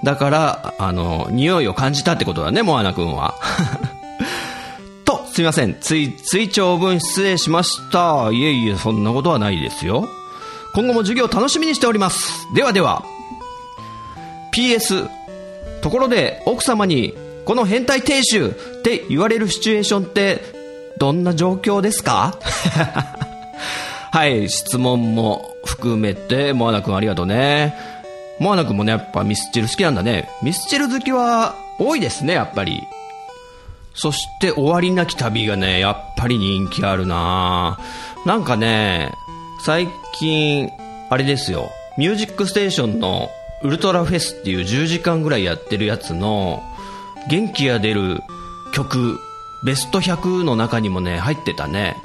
[0.05, 3.35] だから、あの、匂いを感じたってことだね、モアナ君は。
[5.05, 5.77] と、すいません。
[5.81, 8.31] つい、つい長文失礼しました。
[8.33, 10.09] いえいえ、そんなことはないですよ。
[10.75, 12.47] 今後も授業楽しみにしております。
[12.55, 13.05] ではでは。
[14.55, 15.09] PS、
[15.83, 18.51] ところで、奥様に、この変態亭主っ
[18.83, 20.62] て言われるシチュエーションって
[20.99, 22.37] どんな状況ですか？
[24.13, 27.75] はい、質問も含めて、モアナ君ありがとうね。
[28.39, 30.29] モアナ君もね、やっぱミスチル好きなんだね。
[30.43, 32.83] ミスチル好きは多いですね、やっぱり。
[33.95, 37.79] そして終わりなき旅がね、やっぱり人気あるな
[38.27, 39.13] なんかね、
[39.65, 40.71] 最近、
[41.11, 43.31] あれですよ、ミュージックステーションの
[43.63, 46.63] ウルトラフェスっていう10時間ぐらいやってるやつの、
[47.29, 48.21] 元気が出る
[48.75, 49.21] 曲
[49.65, 51.97] ベスト100の中にもね、入ってたね。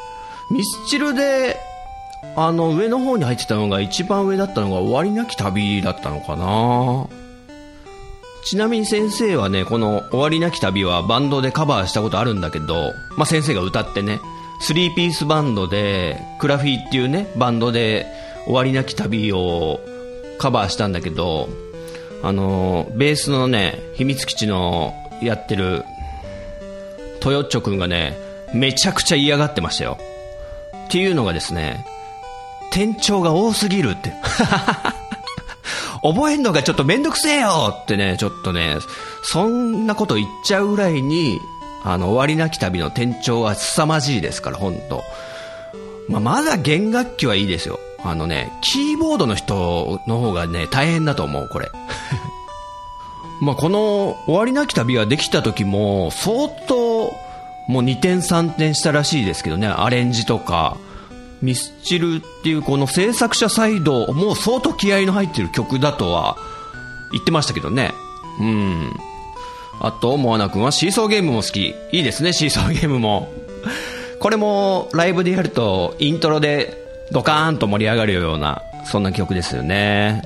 [0.51, 1.57] ミスチルで、
[2.35, 7.07] あの、上の方に入ってたのが、一番上だったのが終わりなき旅だったのかな
[8.45, 14.21] ちなみに先生はね、この終わりなき旅はバンドでカバーしたことあるんだけど、まあ、先生が歌ってね、
[14.61, 18.05] スリーピースバンドで、クラフィーっていうね、バンドで
[18.45, 19.79] 終わりなき旅を
[20.37, 21.49] カバーしたんだけど、
[22.23, 25.83] あの、ベースのね、秘密基地のやってる
[27.19, 28.17] トヨッチョくんがね、
[28.53, 29.97] めちゃくちゃ嫌がってましたよ。
[30.85, 31.85] っていうのがですね、
[32.71, 34.13] 店長が多すぎるって。
[36.01, 38.77] 覚えんのがちょっとめんどくせえよってね、ちょっとね、
[39.23, 41.39] そんなこと言っちゃうぐらいに、
[41.83, 45.03] あの、終わりなき旅の店長は凄まじいですから、ほんと。
[46.07, 47.79] まあ、まだ弦楽器はいいですよ。
[48.03, 51.69] あのね、キーボードの人の方がね、大変だと思う、これ。
[53.41, 56.86] まあ、この終わりなき旅ができた時も相当
[57.67, 59.67] もう2点3点したらしいですけどね。
[59.67, 60.77] アレンジとか
[61.41, 66.37] ミスチルっていうこの制作者サイドもう相当気合の入ってる曲だとは
[67.11, 67.91] 言ってましたけどね。
[68.39, 68.95] うん。
[69.79, 71.75] あとモアナ君はシーソーゲームも好き。
[71.91, 73.31] いいですねシーソーゲームも。
[74.19, 76.73] これもライブでやるとイントロで
[77.11, 80.23] ドカーンと盛り上がるようなそんな曲ですよね。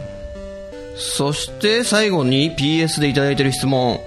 [0.95, 3.99] そして最後に PS でいただいてる質問、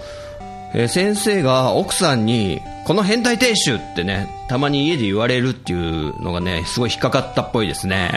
[0.74, 8.10] え、先生が奥さんにこの変態亭主ってねたまに家で言われるっていうのがねすごい引っかかったっぽいですね。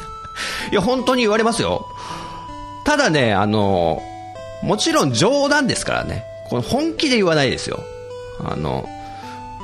[0.70, 1.86] いや本当に言われますよ。
[2.84, 4.02] ただねあの
[4.62, 6.24] もちろん冗談ですからね。
[6.48, 7.80] この本気で言わないですよ。
[8.44, 8.86] あの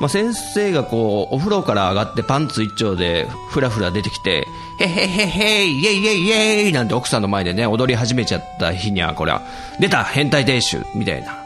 [0.00, 4.46] まあ、先生がこうお風呂から上がってパンツ一丁でふらふら出てきて
[4.81, 9.42] へへへへイェイイェイイェイなんて奥さんの前でね踊り始めちゃった日にはこれは
[9.79, 11.37] 出た変態亭主みたいな。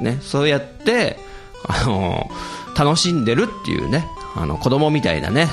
[0.00, 1.18] ねそうやって
[1.66, 2.30] あの
[2.76, 5.48] 楽しんでるっていうねあの子供みたいなね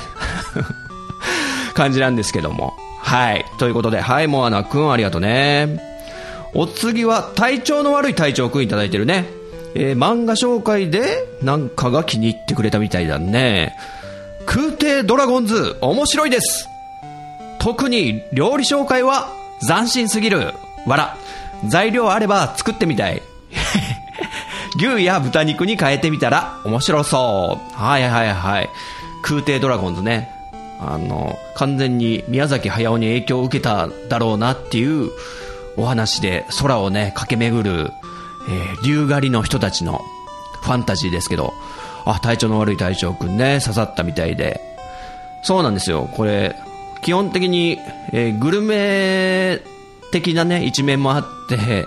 [1.74, 5.96] 感じなんですけどもはいということではいモアナ君ありがとうね
[6.54, 9.26] お次は体調の悪い隊長くんいただいてるね。
[9.74, 13.76] えー漫画紹介でなんかが気に入ってくれたみたいだね。
[14.46, 16.66] 空挺ドラゴンズ面白いです
[17.58, 19.28] 特に料理紹介は
[19.60, 20.54] 斬新すぎる。
[20.86, 21.16] わら。
[21.68, 23.20] 材料あれば作ってみたい。
[24.78, 27.74] 牛や豚肉に変えてみたら面白そう。
[27.74, 28.70] はいはいはい。
[29.22, 30.30] 空挺ドラゴンズね。
[30.78, 35.10] あの、完全に宮崎駿に影響を受けただろうなっていう
[35.76, 37.90] お話で空をね、駆け巡る、
[38.48, 40.02] えー竜狩りの人たちの
[40.62, 41.54] ファンタジーですけど、
[42.04, 44.60] あ、体調の悪い隊長くんね、刺さったみたいで。
[45.42, 46.08] そうなんですよ。
[46.12, 46.54] これ、
[47.02, 47.78] 基本的に、
[48.12, 49.60] えーグルメ
[50.12, 51.86] 的なね、一面もあって、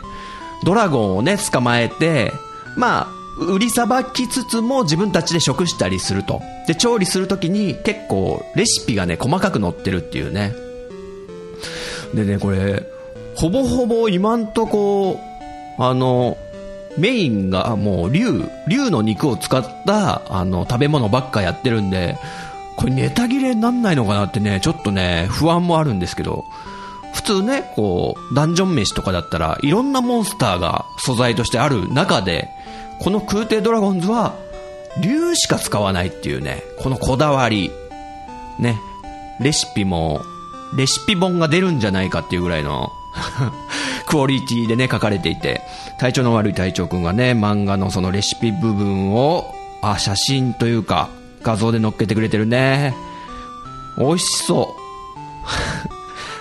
[0.63, 2.33] ドラゴンをね、捕まえて、
[2.75, 6.41] まあ、売りさばきつつも自分たちで食したりすると。
[6.67, 10.53] で、調理するときに結構レシピがね、細かく載ってるっていうね。
[12.13, 12.83] でね、これ、
[13.35, 15.19] ほぼほぼ今んとこ、
[15.77, 16.37] あの、
[16.97, 22.17] メインがもう竜、竜の肉を使ったあの食べ物ばっかやってるんで、
[22.75, 26.45] これネタ切れになんないのかなってね、ちょっとね、不安もあるんですけど、
[27.13, 32.49] 普通ね、こう、ダンジョン飯とかだったらいろんなモンスターが素材としてある中で、
[32.99, 34.35] この空挺ドラゴンズは、
[35.01, 37.71] 竜しか使わないっていうね、このこだわり。
[38.59, 38.77] ね、
[39.39, 40.21] レシピも、
[40.75, 42.91] レシピ本が出るんじゃないかっていうぐらいの
[44.07, 45.61] クオリティでね、書かれていて、
[45.97, 51.09] 体調の悪い隊長くんがね、漫画のそのレシピ部分を、あ、写真というか、
[51.41, 52.95] 画像で載っけてくれてるね。
[53.97, 54.75] 美味しそ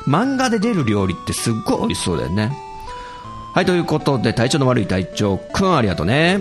[0.06, 0.10] う。
[0.10, 2.67] 漫画で出る料理ってすっごい美味しそうだよね。
[3.58, 6.38] はい、ということで、体調の悪い隊長くんありがとうね。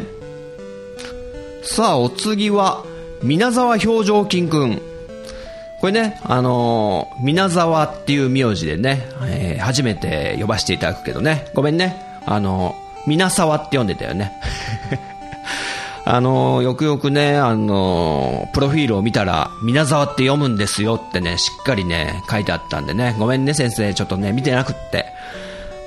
[1.63, 2.85] さあ、お次は、
[3.23, 4.79] 皆沢表情筋くん。
[5.81, 14.33] これね、あのー、皆沢っていう名字でね、えー初めて呼ばせていただくけどね、ごめんね、あのー、皆沢って呼んでたよね。
[16.05, 25.16] あのーよくよくね、あのープロフィールを見たら、皆沢って読むんですよってね、しっかりね、書いてあったんでね、ごめんね先生、ちょっとね、見てなくって。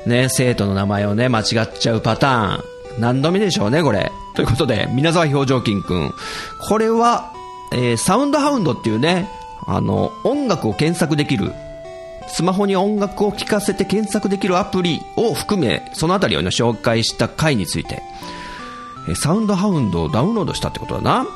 [0.07, 2.65] ね、生徒の名前をね、間違っちゃうパターン。
[2.99, 4.11] 何度目でしょうね、これ。
[4.35, 6.15] ということで、皆沢表情筋くん。
[6.61, 7.33] これは、
[7.73, 9.29] えーサウンドハウンドっていうね、
[9.67, 11.53] あの、音楽を検索できる、
[12.29, 18.03] スマホに音楽を聴かせて検索できるアプリを含め、そのあたりをね、紹介した回について、
[19.09, 21.27] えーサウンドハウンドをダウンロードしたってことだな。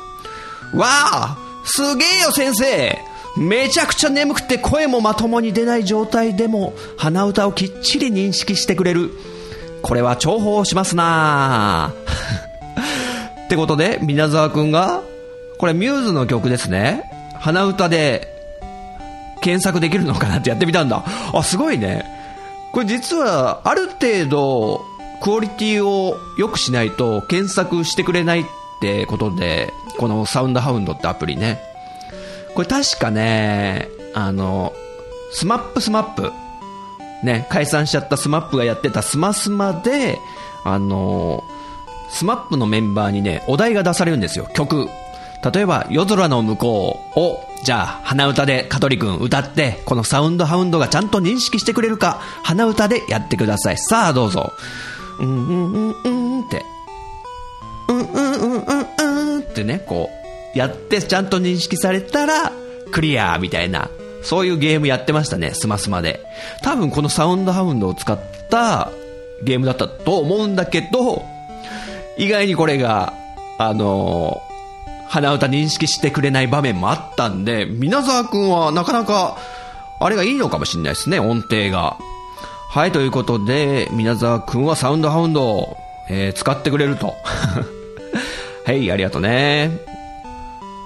[0.73, 2.97] わあすげえよ先生
[3.37, 9.11] めちゃくちゃ眠くて声もまともに出ない状態でも鼻歌をきっちり認識してくれる。
[9.81, 11.93] これは重宝しますな
[13.45, 15.01] ってことで、皆沢くんが、
[15.59, 17.03] これミューズの曲ですね。
[17.39, 18.33] 鼻歌で
[19.41, 21.03] 検索できるのかなってやってみたんだ。
[21.33, 22.03] あ、すごいね。
[22.71, 24.81] これ実はある程度
[25.21, 28.43] クオリティを良くしないと検索してくれないっ
[28.81, 31.59] てことで、このサウンドハウンドってアプリね。
[32.55, 34.73] これ確かね、あの、
[35.31, 36.31] SMAPSMAP。
[37.23, 40.19] ね、解散しちゃった SMAP がやってたスマスマで、
[40.63, 41.43] あの、
[42.09, 44.87] SMAPのメンバーにね、お題が出されるんですよ、曲。
[45.53, 53.77] 例えば、夜空の向こうを、じゃあ、鼻歌で香取くん歌って、このサウンドハウンドがちゃんと認識してくれるか、鼻歌でやってください。
[53.77, 54.53] さあ、どうぞ。
[55.19, 56.09] うんうんうんう
[56.41, 56.65] んって。
[57.89, 60.24] うんうんうんうんうんってね、こう、
[60.55, 62.51] やってちゃんと認識されたら、
[62.91, 63.89] クリアみたいな、
[64.23, 66.25] そういうゲームやってましたね、スマスマで。
[66.63, 68.89] 多分このサウンドハウンドを使った
[69.43, 71.23] ゲームだったと思うんだけど、
[72.17, 73.13] 意外にこれが、
[73.57, 74.55] あのー
[75.07, 79.37] 鼻歌認識してくれない場面もあったんで、皆沢くんはなかなか、
[79.99, 81.95] あれがいいのかもしれないですね、音程が。
[82.69, 85.77] はい、ということで、皆沢くんはサウンドハウンドを、
[86.09, 87.15] えー使ってくれると。
[88.65, 89.94] はい、ありがとうね。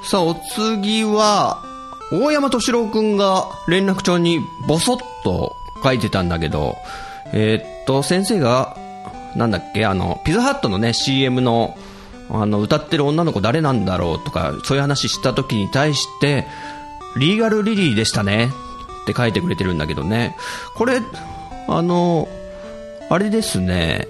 [0.04, 1.64] さあ、お次は、
[2.12, 6.78] 大山敏郎くんが連絡帳にボソッと書いてたんだけど、
[7.34, 8.76] えーっと、先生が、
[9.36, 11.78] なんだっけ、あの、ピザハットのね、CM の、
[12.32, 16.48] あの、歌ってる女の子誰なんだろうとか、そういう話した時に対して、
[17.18, 18.50] リーガルリリーでしたね
[19.04, 20.36] って書いてくれてるんだけどね。
[20.76, 21.02] これ、
[21.68, 22.28] あの、
[23.10, 24.08] あれですね、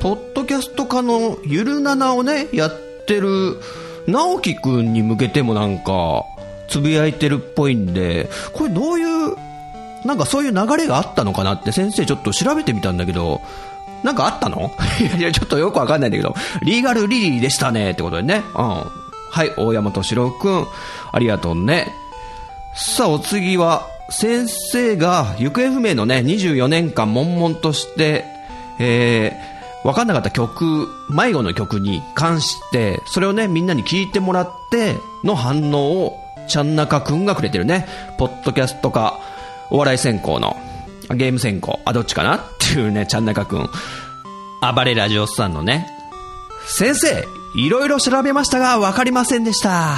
[0.00, 2.72] ポッドキャスト化のゆるななをね、やっ
[3.06, 3.60] てる、
[4.06, 6.24] 直樹くんに向けてもなんか、
[6.68, 9.36] つぶやいてるっぽいんで、これどういう、
[10.04, 13.40] なんかそういう流れがあったのかなって先生ちょっと調べてみたんだけど、
[14.02, 14.72] なんかあったの？
[15.18, 18.42] いや、ちょっとよくわかんないんだけど、リーガルリリーでしたねってことでね。
[18.56, 18.64] うん。
[19.32, 20.66] はい、大山敏郎くん、
[21.12, 21.86] ありがとうね。
[22.74, 28.24] さあ、お次は、先生が行方不明のね、24年間悶々として、
[28.80, 37.86] えー、わかんなかった曲、迷子の曲に関して、それをね、みんなに聞いてもらっての反応を、ちゃんなかくんがくれてるね。
[38.18, 39.18] ポッドキャストか、
[39.70, 40.56] お笑い専攻の、
[41.14, 43.70] ゲーム専攻、あ、どっちかなっていうね、ちゃんなかくん。
[44.74, 45.86] 暴れラジオスさんのね、
[46.66, 47.24] 先生、
[47.56, 49.94] いろいろ調べましたが、わかりませんでした。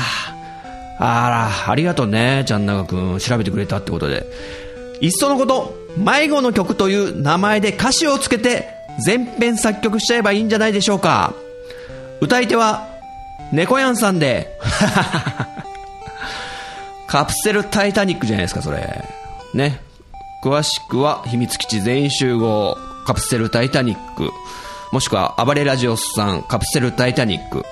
[0.98, 3.18] あら、ありがとうね、ちゃんなかくん。
[3.18, 4.24] 調べてくれたってことで。
[5.00, 11.34] いっそのこと、迷子の曲という名前で歌詞をつけて、全編作曲しちゃえばいいんじゃないでしょうか。
[12.20, 12.88] 歌い手は、
[13.52, 14.58] 猫やんさんで、
[17.06, 19.04] カプセルタイタニックじゃないですか、それ。
[19.54, 19.80] ね。
[20.42, 22.76] 詳しくは、秘密基地全員集合、
[23.06, 24.30] カプセルタイタニック。
[24.92, 27.64] もしくは、暴れラジオスさん、カプセルタイタニック。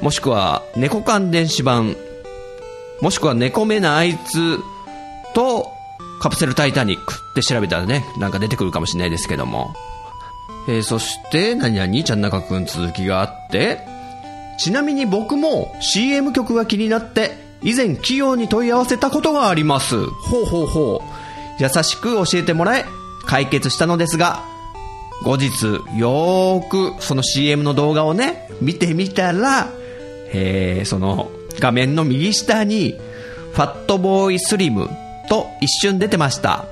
[0.00, 1.96] もしくは、猫缶電子版。
[3.00, 4.58] もしくは、猫目なあいつ
[5.34, 5.70] と、
[6.20, 9.74] カプセルタイタニックって調べたらね、なんか出てくるかもしれないですけども。
[10.68, 13.80] えー、そして、何々ちゃん中くん続きがあって、
[14.58, 17.32] ちなみに僕も CM 曲が気になって、
[17.62, 20.04] 以前企業に問い合わせたことがあります。
[20.06, 21.62] ほうほうほう。
[21.62, 22.84] 優しく教えてもらえ、
[23.26, 24.44] 解決したのですが、
[25.22, 25.64] 後日、
[25.96, 29.68] よーくその CM の動画をね、見てみたら、
[30.32, 32.98] えー、その画面の右下に、
[33.52, 34.88] ファットボーイスリム
[35.28, 36.64] と一瞬出てました。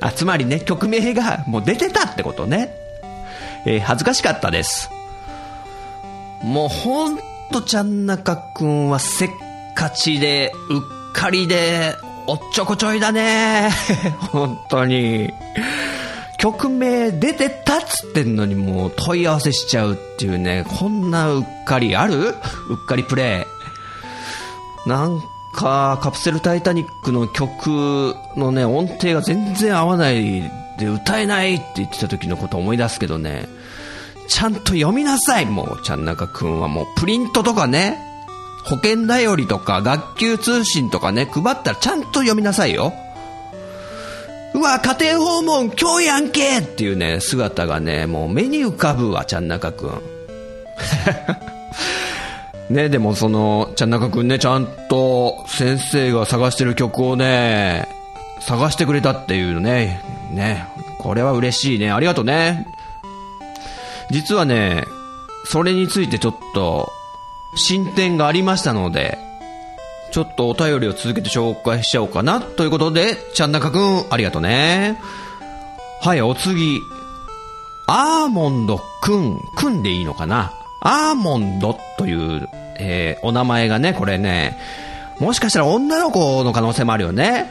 [0.00, 2.85] あ、つまりね、曲名がもう出てたってことね。
[3.66, 4.90] えー、恥ずかしかったです。
[6.42, 7.18] もうほん
[7.50, 9.30] とちゃんなかくんはせっ
[9.74, 11.96] かちで、うっかりで、
[12.26, 13.70] おっちょこちょいだね。
[14.32, 15.30] 本当に。
[16.38, 22.28] 曲名出てたっつってんのにもう問い合わせしちゃうっていうね、こんなうっかりある？
[22.28, 22.34] うっ
[22.86, 23.46] かりプレ
[24.86, 24.88] イ。
[24.88, 25.20] なん
[25.54, 30.42] か、カプセルタイタニックの曲のね、音程が全然合わない
[30.78, 33.48] で歌えないって言ってた時のこと思い出すけどね、
[34.28, 37.98] ちゃんと読みなさい、もう、ちゃんなかくんはもう、プリントとかね、
[38.64, 42.92] 保険だよりとか、学級通信とかね、配ったらちゃんと読みなさいよ。
[44.54, 50.02] うわ、家庭訪問今日やんけっていうね、姿がね、もう目に浮かぶわ、ちゃんなかくん。
[52.74, 57.86] ね、でもその、ちゃんなかくんね、ちゃんと先生が探してる曲をね、
[58.40, 60.02] 探してくれたっていうね、
[60.32, 60.66] ね、
[60.98, 61.92] これは嬉しいね。
[61.92, 62.66] ありがとうね。
[64.10, 64.84] 実はね、
[65.44, 66.90] それについてちょっと、
[67.56, 69.18] 進展がありましたので、
[70.12, 72.40] ちょっとお便りを続けて紹介しちゃおうかな。
[72.40, 75.00] ということで、ちゃんなかくん、ありがとうね。
[76.00, 76.80] はい、お次。
[77.88, 80.52] アーモンドくん、くんでいいのかな？
[80.80, 82.48] アーモンドという、
[82.78, 84.58] えー、お名前がね、これね、
[85.18, 87.50] もしかしたら女の子の可能性もあるよね。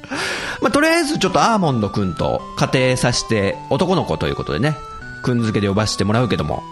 [0.60, 4.74] まあ、とりあえずちょっとアーモンドくんと仮定させて男の子ということでね、
[5.24, 6.62] くん付けで呼ばせてもらうけども。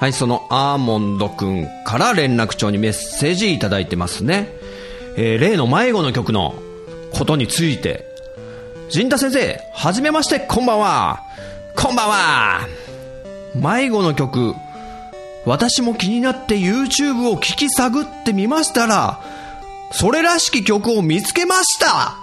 [0.00, 4.48] はい、そのアーモンドくんから連絡帳にメッセージいただいてますね。
[5.16, 6.54] えー、例の迷子の曲の
[7.12, 8.08] ことについて。
[8.90, 11.22] 陣田先生、はじめまして、こんばんは。
[11.76, 12.68] こんばんは。
[13.54, 14.54] 迷子の曲、
[15.44, 19.20] 私も気になって YouTube を聞き探ってみましたら、
[19.92, 22.16] それらしき曲を見つけました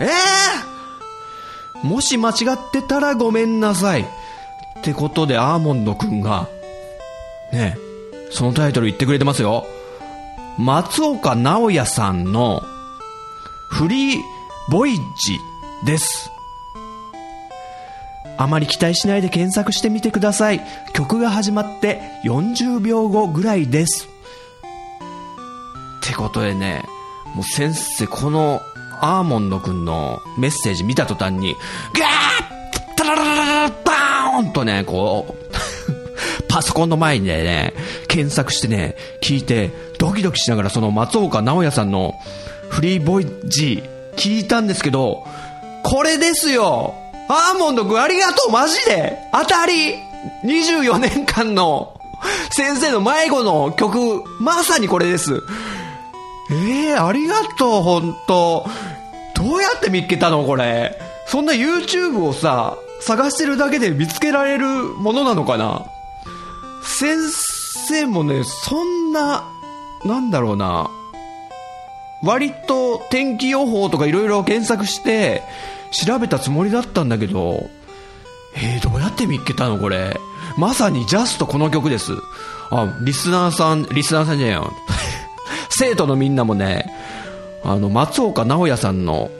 [0.00, 4.06] ええー、もし間違ってたらごめんなさい。
[4.78, 6.48] ってことでアーモンドくんが、
[7.52, 7.76] ね
[8.30, 9.66] そのタイトル言ってくれてますよ。
[10.58, 12.62] 松岡直也さんの
[13.70, 14.20] フリー
[14.70, 15.00] ボイジ
[15.86, 16.30] です。
[18.36, 20.60] あまり期待しないで検索してみてください。
[20.92, 24.08] 曲が始まって40秒後ぐらいです。
[25.98, 26.84] ってことでね、
[27.34, 28.60] もう先生、この
[29.00, 31.54] アーモンドくんのメッセージ見た途端に、
[31.94, 35.44] ガーーンとね、こう、
[36.48, 37.74] パソコンの前にね、
[38.08, 42.14] 検索してね、聞いて、ドキドキしながらその松岡直也さんの
[42.68, 45.24] フリーボイジー聞いたんですけど、
[45.82, 46.94] これですよ
[47.28, 49.94] アーモンドくんありがとうマジで当たり
[50.44, 51.98] !24 年間の
[52.50, 55.42] 先生の迷子の曲、まさにこれです。
[56.50, 58.66] ええー、ありがとう、ほんと。
[59.36, 60.98] どうやって見つけたのこれ?
[61.26, 65.86] そんな YouTube をさ、探してるだけで見つけられるものなのかな？
[66.82, 67.16] 先
[67.88, 69.44] 生もね、そんな、
[70.04, 70.90] なんだろうな、
[72.22, 75.42] 割と天気予報とか色々検索して
[75.92, 77.68] 調べたつもりだったんだけど、
[78.56, 80.16] えー、どうやって見つけたのこれ？
[80.56, 82.12] まさにジャストこの曲です。
[82.70, 84.72] あ、リスナーさん、リスナーさんじゃないよ。
[85.70, 86.92] 生徒のみんなもね、
[87.64, 89.30] あの、松岡直也さんの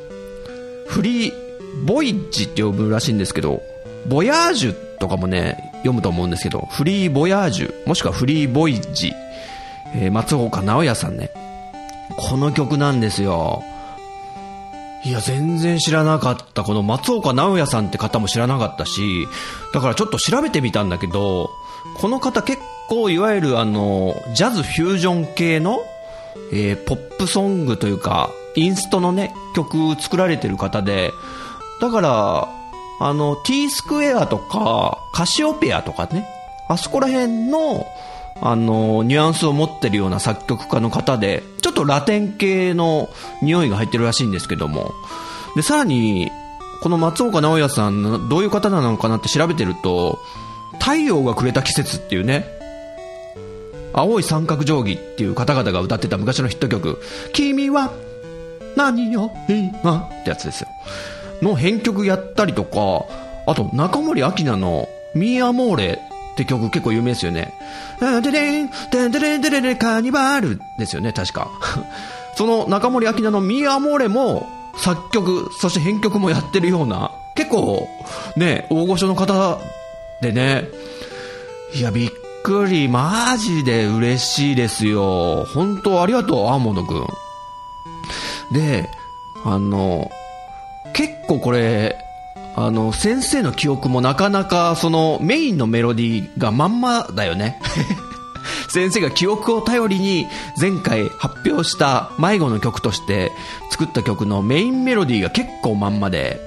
[0.87, 1.48] フリー
[1.85, 3.63] ボイッジって呼ぶらしいんですけど、
[4.07, 9.13] ボヤージュとかもね、読むと思うんですけど、フリーボヤージュ、もしくはフリーボイッジ、
[9.95, 11.31] えー、松岡直也さんね。
[12.17, 13.63] この曲なんですよ。
[15.05, 16.65] いや、全然知らなかった。
[16.65, 19.29] この松岡直也さんって方も知らなかったし、
[19.73, 21.51] だからちょっと調べてみたんだけど、
[21.97, 25.79] この方結構いわゆるあの、ジャズフュージョン系の、
[26.53, 31.13] えー、ポップソングというか、インストのね、曲作られてる方で、
[31.81, 32.49] だから、
[33.01, 36.27] あの、T スクエアとか、カシオペアとかね、
[36.69, 37.87] あそこら辺の、
[38.41, 43.09] あの、ニュアンスを持ってるような作曲家の方で、ちょっとラテン系の
[43.43, 44.93] 匂いが入ってるらしいんですけども、
[45.57, 46.31] で、さらに、
[46.83, 50.19] この松岡直也さん、どういう方なのかなって調べてると、
[50.79, 52.47] 太陽がくれた季節っていうね、
[53.93, 57.01] 青い三角定規っていう方々が歌ってた昔のヒット曲、
[57.33, 57.93] 君は
[58.77, 60.69] 何よ今ってやつですよ。
[61.43, 63.05] の編曲やったりとか、
[63.47, 65.99] あと中森明菜のミーアモーレ
[66.35, 67.53] って曲結構有名ですよね。
[68.01, 71.51] ででん、でんでれんでれれカニバールですよね、確か。
[72.37, 77.89] その中森明菜のミーアモーレも作曲、そして編曲もやってるような、結構
[78.37, 79.59] ね、大御所の方
[80.23, 80.69] でね、
[81.75, 82.11] いや、びっ
[82.43, 85.45] くり、マジで嬉しいですよ。
[85.53, 87.07] 本当ありがとう、アーモンドくん。
[88.53, 88.89] で、
[89.45, 90.11] あの、
[90.93, 91.97] 結構これ、
[92.57, 97.61] あの、先生の記憶もなかなか、その、メインのメロディーがまんまだよね。
[98.69, 100.27] 先生が記憶を頼りに
[100.61, 103.31] 前回発表した迷子の曲として
[103.71, 106.41] 作った曲のメインメロディーが結構まんまで、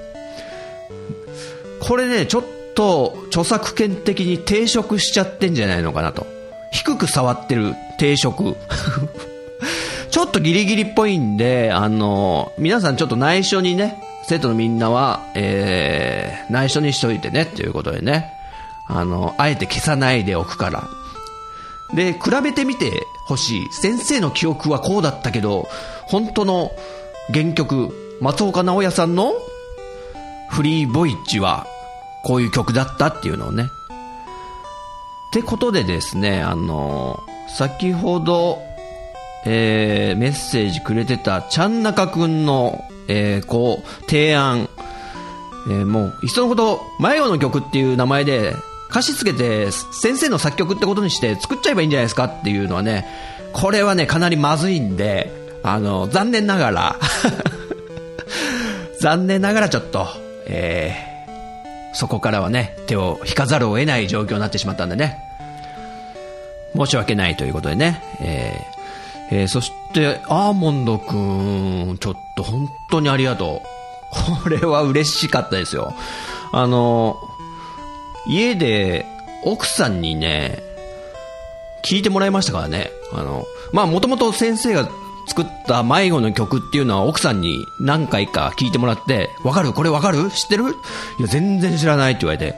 [1.80, 6.26] これね、ちょっと著作権的に抵触しちゃってんじゃないのかなと。
[6.72, 8.56] 低く触ってる抵触。
[10.10, 18.32] ちょっとギリギリっぽいんで、あの、皆さんちょっと内緒にね、生徒のみんなは、えー、内緒にしといてねっていうことでね、
[18.86, 20.88] あの、あえて消さないでおくから。
[21.94, 23.72] で、比べてみてほしい。
[23.72, 25.68] 先生の記憶はこうだったけど、
[26.06, 26.70] 本当の
[27.32, 29.32] 原曲、松岡直也さんの
[30.50, 31.66] フリーボイッチは
[32.24, 33.64] こういう曲だったっていうのをね。
[33.64, 33.66] っ
[35.32, 38.58] てことでですね、あの、先ほど、
[39.44, 44.68] えー、メッセージくれてたちゃんなかくんの、えー、こう、提案、
[45.68, 48.54] えー、もう、いっそのこと、迷子の曲っていう名前で、
[48.90, 53.06] 歌詞つけて、先生の作曲ってことにして作っちゃえばいいんじゃないですかっていうのはね、
[53.52, 55.32] これはね、かなりまずいんで、
[55.62, 56.96] あの、残念ながら
[59.00, 60.06] 残念ながらちょっと、
[60.46, 65.18] えー、そこからはね、手を引かざるを得ない状況になってしまったんでね、
[66.76, 68.81] 申し訳ないということでね、えー
[69.34, 74.42] えー、そして、アーモンドくん、ちょっと本当にありがとう。
[74.42, 75.94] これは嬉しかったですよ。
[76.52, 77.16] あの、
[78.26, 79.06] 家で
[79.42, 80.62] 奥さんにね、
[81.82, 82.90] 聞いてもらいましたからね。
[83.14, 84.86] あの、まあもともと先生が
[85.28, 89.72] 作った迷子の曲っていうのは奥さんに何回か聞いてもらって、わかる？
[89.72, 90.30] これわかる？
[90.30, 90.64] 知ってる？
[91.18, 92.54] いや、全然知らないって言われて、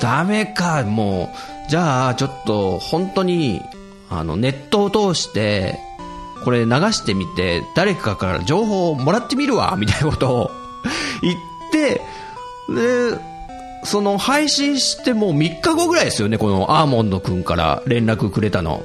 [0.00, 1.30] ダメか、も
[1.66, 3.60] う、じゃあ、ちょっと、本当に、
[4.08, 5.78] あの、ネットを通して、
[6.44, 10.50] これ流してみて、誰かから情報をもらってみるわ、みたいなことを
[11.22, 11.36] 言っ
[11.72, 12.00] て、
[12.68, 13.18] で、
[13.84, 18.82] その配信してもう3日後ぐらいですよね、このアーモンドくんから連絡くれたの。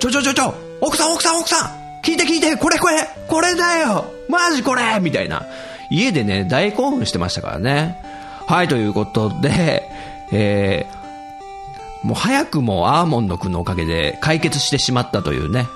[0.00, 5.46] ちょちょちょちょ、奥さん奥さん奥さん聞いて聞いて、これこれ、これだよマジこれみたいな。
[5.90, 7.96] 家でね、大興奮してましたからね。
[8.46, 9.82] はい、ということで、
[10.32, 15.66] えー、もう早くもアーモンドくんのおかげで解決してしまったというね。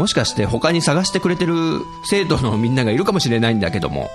[0.00, 4.08] もしかして他に探してくれてる生徒のみんながいるかもしれないんだけども、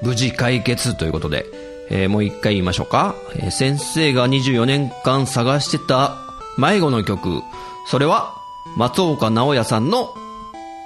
[0.00, 1.44] 無事解決ということで、
[1.90, 3.14] えー、もう一回言いましょうか。
[3.36, 6.16] えー、先生が24年間探してた
[6.56, 7.42] 迷子の曲、
[7.86, 8.34] それは
[8.78, 10.14] 松岡直也さんの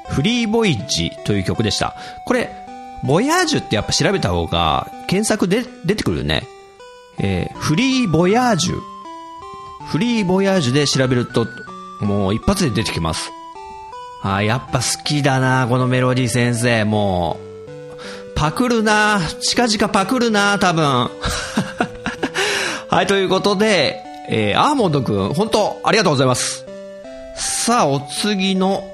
[0.08, 1.94] フリーボイジという曲でした。
[2.26, 2.50] これ、
[3.04, 6.48] ボヤージュってやっぱ調べた方が検索で出てくるよね。
[7.20, 8.80] えー、フリーボヤージュ。
[9.86, 11.46] フリーボヤージュで調べると、
[12.00, 13.30] もう一発で出てきます。
[14.22, 16.84] あやっぱ好きだな、このメロディー先生。
[16.84, 21.10] もう、パクるな、近々パクるな、多分。
[22.88, 26.64] はい、ということで、えー、アーモンドくん、本当ありがとうございます。
[27.34, 28.84] さあ、お次の、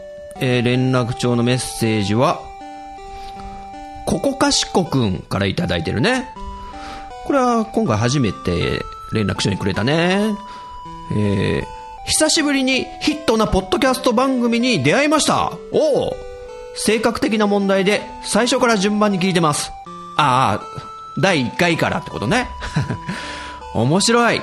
[0.40, 2.40] えー、連絡帳のメッセージは、
[4.06, 6.30] ここかしこくんからいただいてるね。
[7.26, 10.34] これは今回初めて連絡書にくれたね。
[11.12, 11.77] えー、
[12.08, 15.52] 久しぶりにヒットなポッドキャスト番組に出会いました。
[15.72, 16.16] おお
[16.74, 19.70] 性格的な問題で最初から順番に聞いてます。
[20.16, 22.48] ああ、第1回からってことね。
[23.74, 24.40] 面白い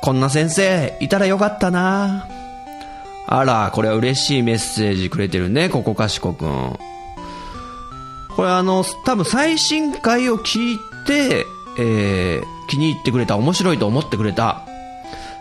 [0.00, 2.26] こんな先生いたらよかったな
[3.26, 6.78] あら、これは嬉しいメッセージくれてるね、ここかしこくん。
[8.36, 11.46] これあの、多分最新回を聞いて、
[11.78, 14.63] えー、気に入ってくれた、面白いと思ってくれた。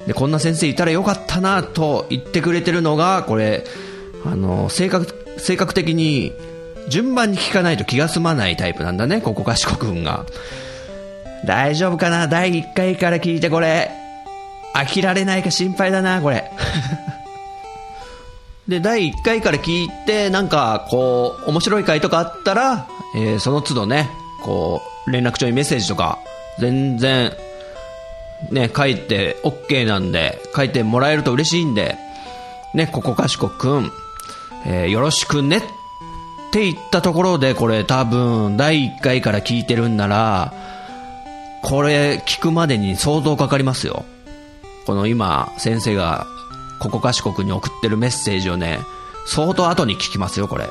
[0.07, 3.63] で、こんな先生いたらよかったなと言ってくれてるのが、これ、
[4.25, 6.33] あの、性格、性格的に
[6.89, 10.25] 順番に聞かないと気が済まないタイプなんだね、ここかしこくんが。
[11.45, 12.27] 大丈夫かな？
[12.27, 13.91] 第1回から聞いてこれ。
[14.73, 16.51] 飽きられないか心配だな、これ。
[18.67, 24.09] で、第1回から聞いて、なんか、こう、面白い回とかあったら、えー、その都度ね、
[24.41, 26.17] こう、連絡帳にメッセージとか、
[26.59, 27.33] 全然、
[28.51, 31.97] ね、書いて OK なんで、書いてもらえると嬉しいんで、
[32.73, 33.91] ね、ここかしこくん、
[34.65, 35.61] えー、よろしくねっ
[36.51, 40.53] て言ったところで、これ多分、第1回から聞いてるんなら、
[41.63, 44.05] これ聞くまでに相当かかりますよ。
[44.85, 46.27] この今、先生が、
[46.79, 48.79] ここかしこくんに送ってるメッセージをね、
[49.25, 50.69] 相当後に聞きますよ、これ。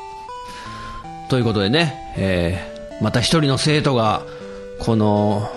[1.30, 4.22] ということでね、えー、また一人の生徒が、
[4.80, 5.50] この、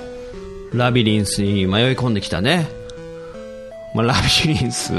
[0.74, 2.68] ラビリンスに迷い込んできたね。
[3.94, 4.16] まあ、ラ
[4.46, 4.94] ビリンス。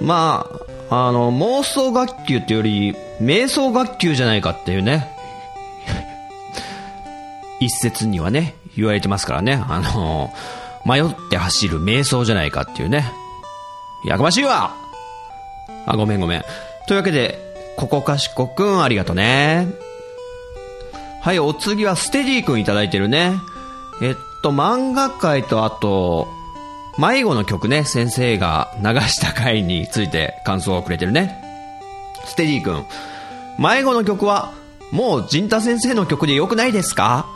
[0.00, 0.46] ま
[0.88, 5.08] あ、あの、妄想学級ってより、瞑想学級じゃないかっていうね。
[7.60, 9.62] 一説にはね、言われてますからね。
[9.68, 10.32] あの、
[10.86, 13.12] 迷って走る瞑想じゃないかっていうね。
[14.04, 14.74] やかましいわ
[15.86, 16.44] あ、ごめんごめん。
[16.86, 17.38] というわけで、
[17.76, 19.68] ここかしこくんありがとね。
[21.20, 23.34] はい、お次はステディくんいただいてるね。
[24.02, 26.28] えっと、漫画界とあと、
[26.98, 31.42] 迷子の曲ね、先生が流した回について感想をくれてるね。
[32.24, 32.84] ステディ君。
[33.58, 34.52] 迷子の曲は、
[34.90, 37.26] もう陣太先生の曲でよくないですか？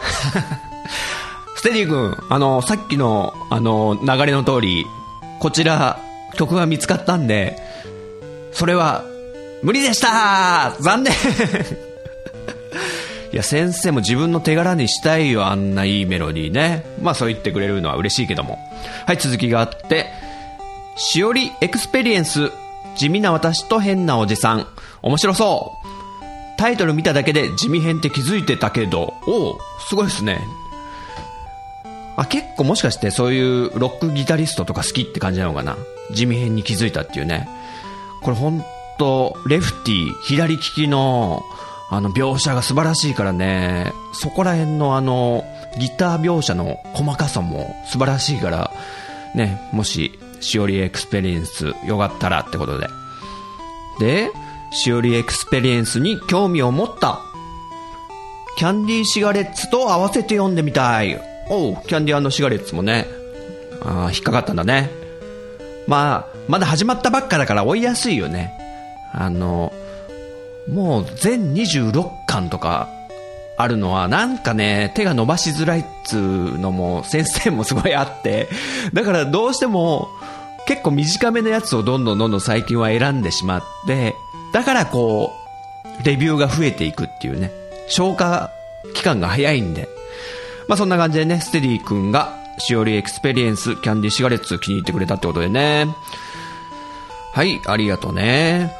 [1.56, 4.86] ステディ君、あの、さっきの、あの、流れの通り、
[5.40, 5.98] こちら、
[6.34, 7.56] 曲が見つかったんで、
[8.52, 9.04] それは、
[9.62, 11.12] 無理でした残念
[13.36, 16.86] いや、先生も自分の手柄にしたいよ、あんないいメロディーね。
[17.02, 18.58] まあそう言ってくれるのは嬉しいけども。
[19.04, 20.06] はい、続きがあって、
[20.96, 22.50] しおりエクスペリエンス、
[22.96, 24.66] 地味な私と変なおじさん。
[25.02, 26.56] 面白そう。
[26.56, 30.40] タイトル見ただけでジミヘンって気づいてたけど、おお、すごいですね。
[32.16, 35.76] あ、結構もしかしてそういうロックギタリストとか好きって感じなのかな。
[36.10, 37.46] ジミヘンに気づいたっていうね。
[38.22, 38.64] これほん
[38.98, 41.44] と、レフティ、左利きの、
[41.88, 45.44] あの描写が素晴らしいからね、そこら辺のあの、
[45.78, 48.72] ギター描写の細かさも素晴らしいから、
[49.34, 52.88] ね、もし、しおりエクスペリエンスよかったらってことで。
[54.00, 54.30] で、
[54.72, 57.20] しおりエクスペリエンスに興味を持った。
[58.56, 61.20] キャンディーシガレッツと合わせて読んでみたい。
[61.48, 63.06] おう、キャンディーシガレッツもね、
[63.82, 64.90] ああ引っかかったんだね。
[65.86, 68.52] まあ、まだ始まったばっかだから追いやすいよね。
[69.12, 69.72] あの、
[70.68, 72.88] もう全26巻とか
[73.56, 78.48] あるのはなんかね、手が伸ばしづらいっつうのも先生もすごいあって、
[78.92, 80.08] だからどうしても
[80.66, 84.14] 結構短めのやつをどんどんどんどん最近は選んでしまって、
[84.52, 85.32] だからこ
[86.00, 87.50] う、レビューが増えていくっていうね、
[87.88, 88.50] 消化
[88.94, 89.88] 期間が早いんで、
[90.68, 95.86] まあそんな感じでね、ステディ君がしおりエクスペリエンスキャンディシガレッツ気に入ってくれたってことでね。
[97.32, 98.74] はい、ありがとうね。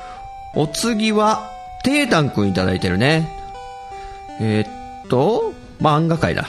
[0.55, 1.56] お次は、
[1.87, 3.29] テータン君いただいてるね。
[4.41, 6.49] えー、っと、漫画界だ。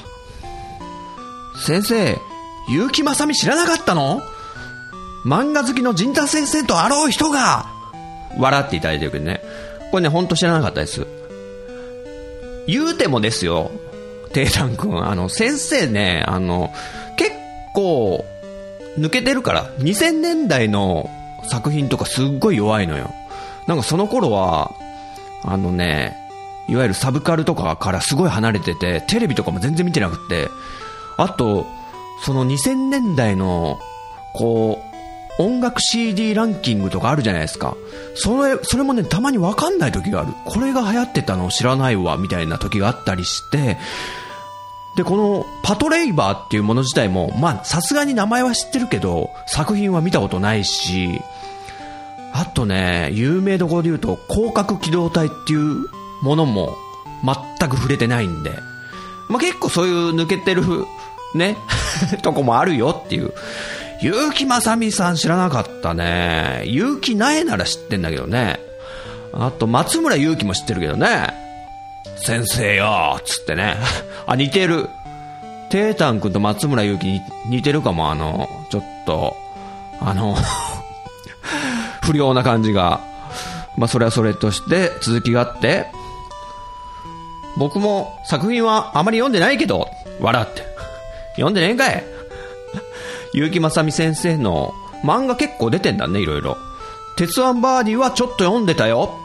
[1.63, 2.17] 先生、
[2.67, 4.23] 結城正美知らなかったの？
[5.27, 7.67] 漫画好きの陣太先生とあろう人が
[8.39, 9.43] 笑っていただいてるけどね。
[9.91, 11.05] これね、ほんと知らなかったです。
[12.65, 13.69] 言うてもですよ、
[14.33, 15.05] テータン君。
[15.05, 16.73] あの、先生ね、あの、
[17.15, 17.33] 結
[17.75, 18.25] 構、
[18.97, 21.11] 抜けてるから、2000年代の
[21.43, 23.13] 作品とかすっごい弱いのよ。
[23.67, 24.73] なんかその頃は、
[25.43, 26.15] あのね、
[26.67, 30.49] いわゆるサブカルとかからすごい離れてて、テレビとかも全然見てなくって、
[31.17, 31.65] あと、
[32.23, 33.79] その2000年代の、
[34.33, 34.81] こ
[35.39, 37.75] う、音楽 CD ランキングとかあるじゃないですか。
[38.15, 40.33] それ、それもね、たまにわかんない時がある。
[40.45, 43.77] これが流行ってたのを知らないわ、みたいな時があったりして、
[44.95, 51.21] で、このパトレイバーっていうもの自体も、まあ、さすがに名前は知ってるけど、作品は見たことないし、
[52.33, 55.87] あとね、有名どころで言うと、広角機動隊っていう
[56.21, 56.75] ものも
[57.23, 58.51] 全く触れてないんで、
[59.29, 60.63] まあ、結構そういう抜けてる、
[61.35, 61.57] ね、
[62.23, 63.33] とこもあるよっていう。
[64.01, 66.63] 結城正美さん知らなかったね。
[66.65, 68.59] 結城苗なら知ってんだけどね。
[69.33, 71.33] あと、松村祐樹も知ってるけどね。
[72.17, 73.77] 先生よつってね。
[74.25, 74.89] あ、似てる。
[75.69, 79.35] テータン君と松村祐樹に似てるかも、あの、ちょっと、
[79.99, 80.35] あの、
[82.11, 83.01] 不良な感じが。
[83.77, 85.85] まあ、それはそれとして続きがあって、
[87.57, 89.87] 僕も作品はあまり読んでないけど、
[90.19, 90.63] 笑って。
[91.35, 92.03] 読んでねえんかい
[93.33, 96.57] 結城正美先生の漫画結構出てんだね、いろいろ。
[97.17, 99.15] 鉄腕バーディーはちょっと読んでたよ。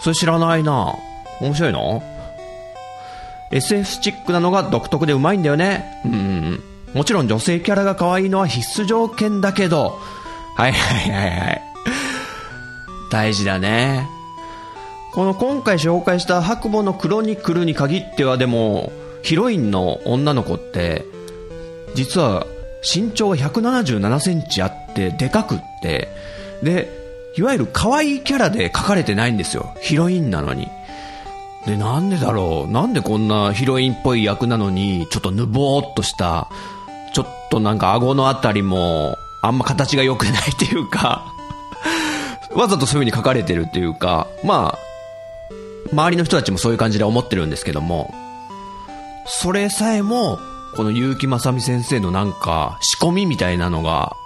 [0.00, 0.94] それ知らないな
[1.40, 2.02] 面白いの
[3.50, 6.02] ?SF チックなのが独特でうまいんだよね。
[6.04, 6.62] うん、うん。
[6.94, 9.98] もちろん女性キャラが可愛いのは必須条件だけど、
[10.56, 11.71] はいはいはいはい。
[13.12, 14.08] 大事だね。
[15.12, 18.90] この今回紹介した白母のクロニクルに限ってはでも、
[19.22, 21.04] ヒロインの女の子って、
[21.94, 22.46] 実は
[22.82, 26.08] 身長が177センチあってでかくって、
[26.62, 26.88] で、
[27.36, 29.74] いわゆる可愛いキャラで描かれてないんですよ。
[29.82, 30.68] ヒロインなのに。
[31.66, 32.72] で、なんでだろう？
[32.72, 36.48] なんでこんなヒロインっぽい役なのに、ちょっとぬぼーっとした、
[37.12, 41.31] ちょっとなんか顎のあたりも、あんま形が良くないっていうか
[42.54, 44.78] わざとそういう風に書かれてるっていうか、まあ、
[45.92, 48.12] 周りの人たちもそういう感じで思ってるんですけども、
[49.26, 50.38] それさえも、
[50.74, 54.16] この結城正美先生のなんか仕込みみたいなのが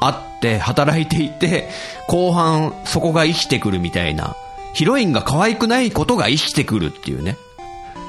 [0.00, 1.68] あって働いていて、
[2.08, 4.36] 後半そこが生きてくるみたいな、
[4.74, 7.36] ヒロインが可愛くないことが生きてくるっていうね。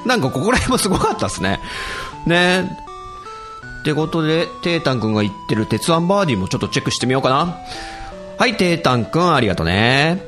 [0.06, 1.60] なんかここら辺もすごかったっすね。
[2.26, 2.78] ね
[3.80, 7.58] ってことで、テータン君が言ってる鉄腕バーディーもちょっとチェックしてみようかな。
[8.36, 10.20] はい、テータン君ありがとね。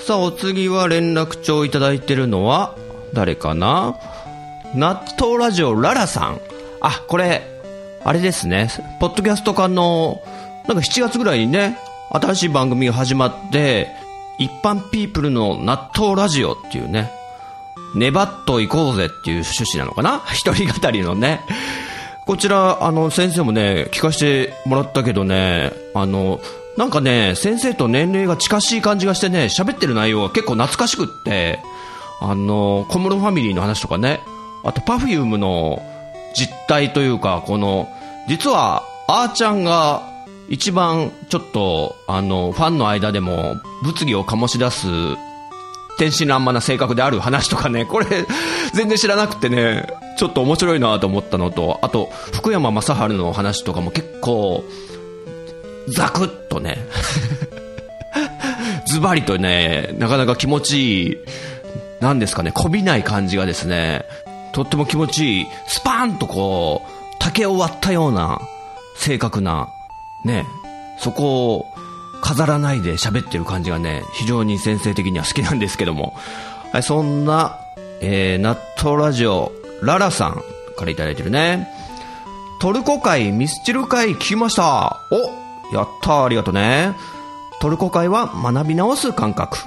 [0.00, 2.74] さあ、お次は連絡帳いただいてるのは、
[3.14, 3.96] 誰かな？
[4.74, 6.40] 納豆ラジオララさん。
[6.80, 7.42] あ、これ、
[8.04, 8.68] あれですね。
[8.98, 10.20] ポッドキャスト化の、
[10.66, 11.78] なんか7月ぐらいにね、
[12.10, 13.88] 新しい番組が始まって、
[14.38, 17.12] 一般ピープルの納豆ラジオっていうね、
[17.94, 20.20] 粘っと行こうぜっていう趣旨なのかな？
[20.34, 21.42] 一人語りのね。
[22.26, 26.40] こちら、あの、先生もね、聞かせてもらったけどね、あの、
[26.78, 31.58] なんかね、先生と年齢が近しい感じがしてね、喋ってる内容が結構懐かしくって、
[32.20, 34.20] あの、小室ファミリーの話とかね、
[34.62, 35.82] あと Perfume の
[36.34, 37.88] 実態というか、この、
[38.28, 40.08] 実は、あーちゃんが
[40.48, 44.86] 一番ちょっと、あの、ファンの間でも物議を醸し出す
[45.98, 48.06] 天真爛漫な性格である話とかね、これ、
[48.72, 49.84] 全然知らなくてね、
[50.16, 54.62] ちょっと面白いなと思ったのと、あと、福山雅治の話とかも結構、
[55.92, 56.78] ザクッとね、
[58.86, 61.16] ズバリとね、なかなか気持ちいい、
[62.00, 64.04] なんですかね、こびない感じがですね、
[64.52, 68.40] とっても気持ちいい、スパーンとこう、竹を割ったような、
[68.96, 69.68] 正確な、
[70.24, 70.44] ね、
[70.98, 71.66] そこを
[72.20, 76.14] 飾らないで喋ってる感じがね、非常に先生的には好きなんですけども、
[76.72, 77.58] はい、そんな、
[78.00, 80.42] えー、納豆ラジオ、ララさん
[80.76, 81.68] から頂いてるね。
[82.60, 85.00] トルコ会、ミスチル会聞きました。
[85.10, 86.94] おやったありがとね。
[87.60, 89.58] トルコ会は学び直す感覚。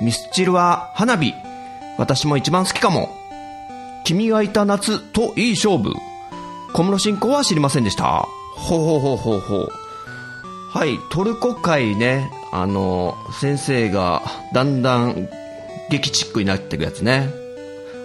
[0.00, 1.34] ミスチルは花火。
[1.98, 3.16] 私も一番好きかも。
[4.04, 5.94] 君がいた夏といい勝負。
[6.72, 8.26] 小室進行は知りませんでした。
[8.56, 9.68] ほうほうほうほうほう。
[10.70, 14.22] はい、トルコ会ね、あの、先生が
[14.52, 15.28] だんだん
[15.90, 17.30] 劇チックになっていくやつね。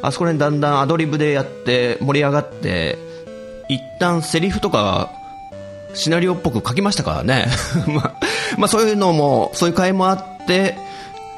[0.01, 2.97] あそこでだんだんアドリブでやって盛り上がって、
[3.69, 5.11] 一旦セリフとか
[5.93, 7.47] シナリオっぽく書きましたからね。
[7.87, 8.13] まあ、
[8.57, 10.77] まあそういうのも、そういう会もあって、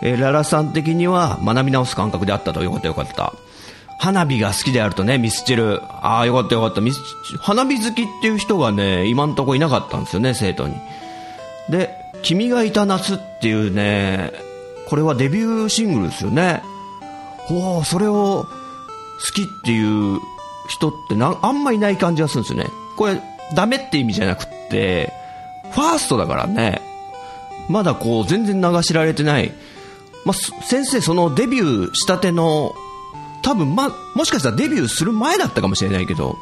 [0.02, 3.34] えー、ララさん的には学び直す感覚であったとよかったよかった。
[3.98, 5.82] 花火が好きであるとね、ミスチル。
[6.02, 6.82] ああ、よかったよかった。
[6.82, 7.00] ミス
[7.40, 10.76] 花火好きっていう人がね、今んとこいなかったんですよね、生徒に。
[11.70, 14.32] で、君がいた夏っていうね、
[14.88, 16.62] これはデビューシングルですよね。
[17.50, 20.20] おお、それを好きっていう
[20.68, 22.70] 人ってなあんまいない感じがするんですよね。
[22.98, 23.22] これ、
[23.54, 25.14] ダメって意味じゃなくって、
[25.72, 26.82] ファーストだからね、
[27.70, 29.52] まだこう全然流しられてない。
[30.26, 32.74] まあ、先生そのデビューしたての
[33.46, 36.36] 多分ま、もしかしたらデビューする前だったかもしれないけど、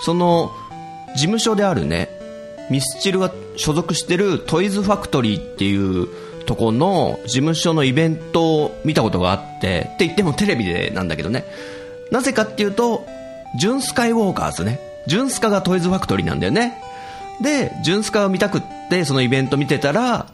[0.00, 0.52] その、
[1.16, 2.08] 事務所であるね、
[2.70, 6.08] ミスチルが所属してるトイズファクトリーっていう
[6.46, 11.44] とこの事務所のイベントを見たことがあって、って言ってもテレビでなんだけどね。
[12.12, 13.04] なぜかっていうと、
[13.58, 14.78] ジュンスカイウォーカーズね。
[15.06, 16.80] ジュンスカがトイズファクトリーなんだよね。
[17.40, 20.26] で、ジュンスカを見たくって、そのイベント見てたら、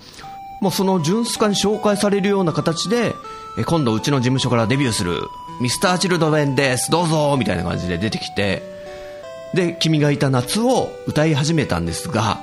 [0.60, 3.14] もうそのジュンスカに紹介されるような形で、
[3.58, 5.22] え今度うちの事務所からデビューする
[5.60, 8.62] ミスターチルドレンです、どうぞみたいな感じで出てきて、
[9.54, 12.38] で、君がいた夏を歌い始めたんですが、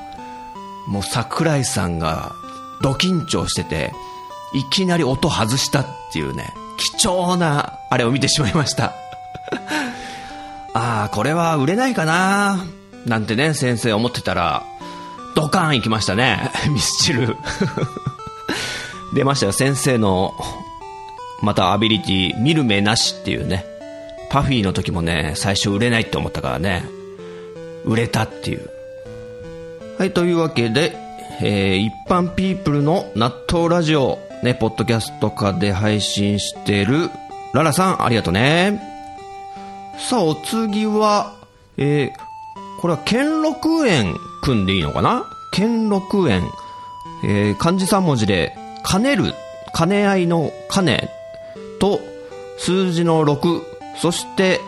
[0.88, 2.34] もう桜井さんが
[2.82, 3.94] ド緊張してて、
[4.54, 8.94] いきなり音外したっていうね、貴重なあれを見てしまいました。
[10.74, 12.66] ああ、これは売れないかな
[13.06, 14.64] なんてね、先生思ってたら、
[15.36, 16.52] ドカーン行きましたね。
[16.70, 17.36] ミスチル。
[19.14, 20.34] 出ましたよ、先生の、
[21.42, 23.66] またアビリティ、見る目なしっていうね。
[24.30, 26.84] パフィーの時もね、最初売れないって思ったからね、
[27.86, 28.70] 売れたっていう。
[29.98, 30.96] はい、というわけで、
[31.42, 37.10] えー、一般ピープルの納豆ラジオ、ね、ポッドキャスト化で配信してる、
[37.54, 38.97] ララさん、ありがとうね。
[39.98, 41.34] さあ、お次は、
[41.78, 45.26] えー、これは兼六園くんでいいのかな？
[45.52, 46.44] 兼六園。
[47.24, 48.56] えー、漢字3文字で、
[48.90, 49.34] 兼ねる、
[49.76, 51.10] 兼ね合いの兼ね
[51.80, 52.00] と、
[52.60, 53.62] 数字の6、
[53.98, 54.62] そして、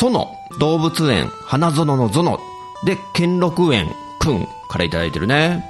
[0.00, 0.26] 園、
[0.58, 2.38] 動物園、花園の園
[2.84, 3.88] で、兼六園
[4.18, 5.64] くんからいただいてるね。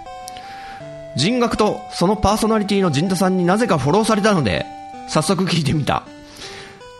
[1.14, 4.64] 人学とそのパーソナリティの陣田さんになぜかフォローされたので、
[5.08, 6.04] 早速聞いてみた。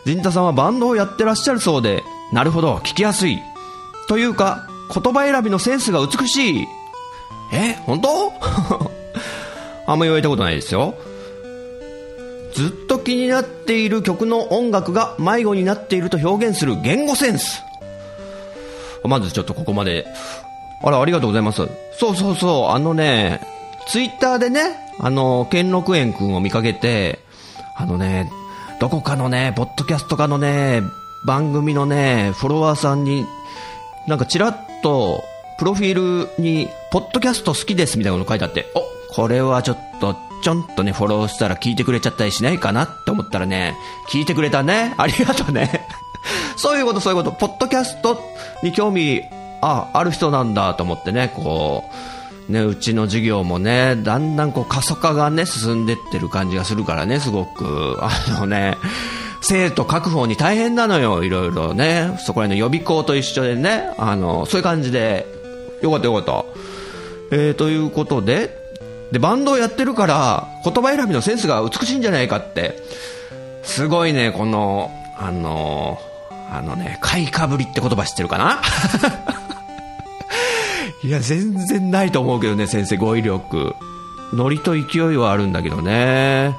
[0.05, 3.41] 陣田さんはバンドをやってらっしゃるそうで、なるほど、聞きやすい。
[4.09, 6.69] というか、言葉選びのセンスが美しい。
[7.53, 8.33] え、本当？
[9.87, 10.95] あんま言われたことないですよ。
[12.55, 17.63] ずっと気になっている曲の音楽が迷子になっていると表現する言語センス。
[19.05, 20.07] まずちょっとここまで。
[20.85, 21.69] あら、ありがとうございます。
[21.99, 23.41] そうそうそう、あのね、
[23.87, 24.61] ツイッターでね、
[24.99, 27.21] あの、兼六園くんを見かけて、
[27.77, 28.31] あのね、
[28.83, 30.83] どこかのね、ポッドキャストかのね、
[31.25, 33.25] 番組のね、フォロワーさんに、
[34.09, 35.23] なんかちらっと、
[35.57, 43.77] プロフィールに、ポッドキャスト好きですみたいなの書いてあって、お、これはちょっと、ちょんとね、フォローしたら聞いてくれちゃったりしないかなって思ったらね、
[44.11, 44.95] 聞いてくれたね。
[44.99, 45.87] ありがとうね。
[46.59, 47.37] そういうこと、そういうこと。
[47.37, 48.21] ポッドキャスト
[48.65, 49.23] に興味、
[49.61, 52.12] あ、ある人なんだと思ってね、こう、
[52.49, 57.99] ね、うちの授業もね、だんだんこう過疎化がね、進んでってる感じがするからね、すごく。
[58.03, 58.77] あのね、
[59.41, 62.19] 生徒確保に大変なのよ、いろいろね。
[62.19, 65.27] そこら辺の予備校と一緒でね、あの、そういう感じで、
[65.83, 66.45] よかったよかった。
[67.33, 68.61] えー、ということで、
[69.11, 72.83] で、バンドをやってるから、言葉選びのセンスが美しいんじゃないかって、
[73.63, 75.99] すごいね、この、あの、
[76.51, 78.61] あのね、買いかぶりって言葉知ってるかな？
[81.05, 83.75] いや、全然ないと思うけどね、先生、語彙力。
[84.33, 86.57] ノリと勢いはあるんだけどね。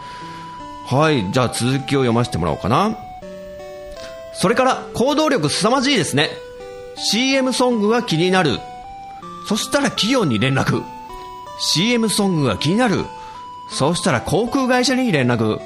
[0.86, 2.98] はい、じゃあ続きを読ませてもらおうかな。
[4.34, 6.30] それから、行動力凄まじいですね。
[6.96, 8.60] CM ソングが気になる。
[9.48, 10.84] そしたら企業に連絡。
[11.60, 13.06] CM ソングが気になる。
[13.70, 15.60] そしたら航空会社に連絡。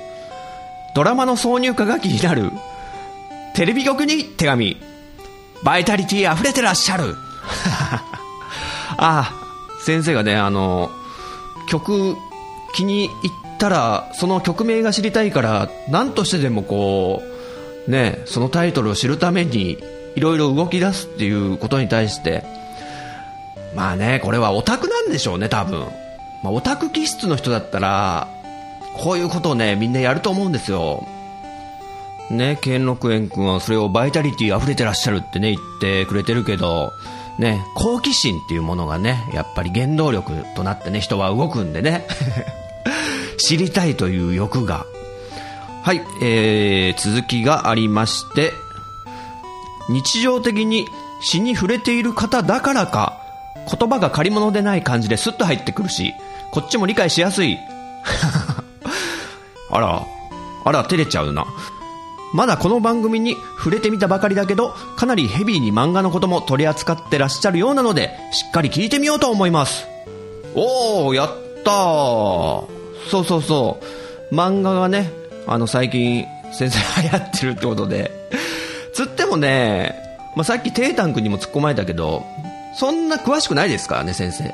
[0.95, 2.51] ドラマの挿入歌が気になる。
[3.55, 4.77] テレビ局に手紙。
[5.63, 7.15] バイタリティ溢れてらっしゃる。
[8.97, 9.33] あ、
[9.81, 10.91] 先生がね、あの、
[11.69, 12.15] 曲
[12.73, 17.21] 気に入ったら、その曲名が知りたいから、何としてでもこ
[17.87, 19.77] う、ね、そのタイトルを知るために、
[20.15, 22.43] いろいろ動き出すっていうことに対して、
[23.75, 25.81] まあね、これはオタクなんでしょうね、多分。
[26.43, 28.27] まあ、オタク気質の人だったら、
[28.95, 31.07] こういうことをね、みんなやると思うんですよ。
[32.31, 36.93] ね、兼六園君はそれをバイタリティ溢れてらっしゃるってね、言ってくれてるけど、
[37.39, 42.07] ね、好奇心っていうものがね、やっぱり原動力となってね、人は動くんでね。
[43.37, 44.85] 知りたいという欲が。
[45.83, 48.51] はい、えー、続きがありまして、
[49.89, 50.85] 日常的に
[51.21, 53.21] 詩に触れている方だからか、
[53.71, 56.13] 言葉が借り物でない感じでスッと入ってくるし、
[56.51, 57.57] こっちも理解しやすい。
[59.69, 60.03] あら、
[60.65, 61.45] あら、照れちゃうな。
[62.33, 69.87] まだこの番組に触れてみたばかりだけど、かなりヘビーに漫画のことも取り扱ってらっしゃるようなので、しっかり聞いてみようと思います。
[70.55, 71.29] おー、やっ
[71.63, 72.65] たー。
[73.09, 73.79] そうそうそ
[74.31, 74.35] う。
[74.35, 75.11] 漫画がね、
[75.47, 78.11] あの最近先生流行ってるってことで。
[78.93, 79.95] つってもね、
[80.35, 82.25] まあ、さっきテータン君にも突っ込まれたけど、
[82.75, 84.53] そんな詳しくないですからね、先生。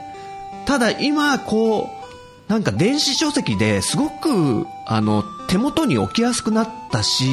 [0.65, 2.02] ただ今、こう、
[2.47, 7.25] なんか電子書籍ですごく、あの、手元に置きやすくなったし、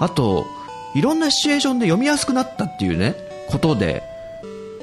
[0.00, 0.46] あと、
[0.94, 3.14] いろんなシチュエーションで読みやすくなったっていうね、
[3.48, 4.02] ことで、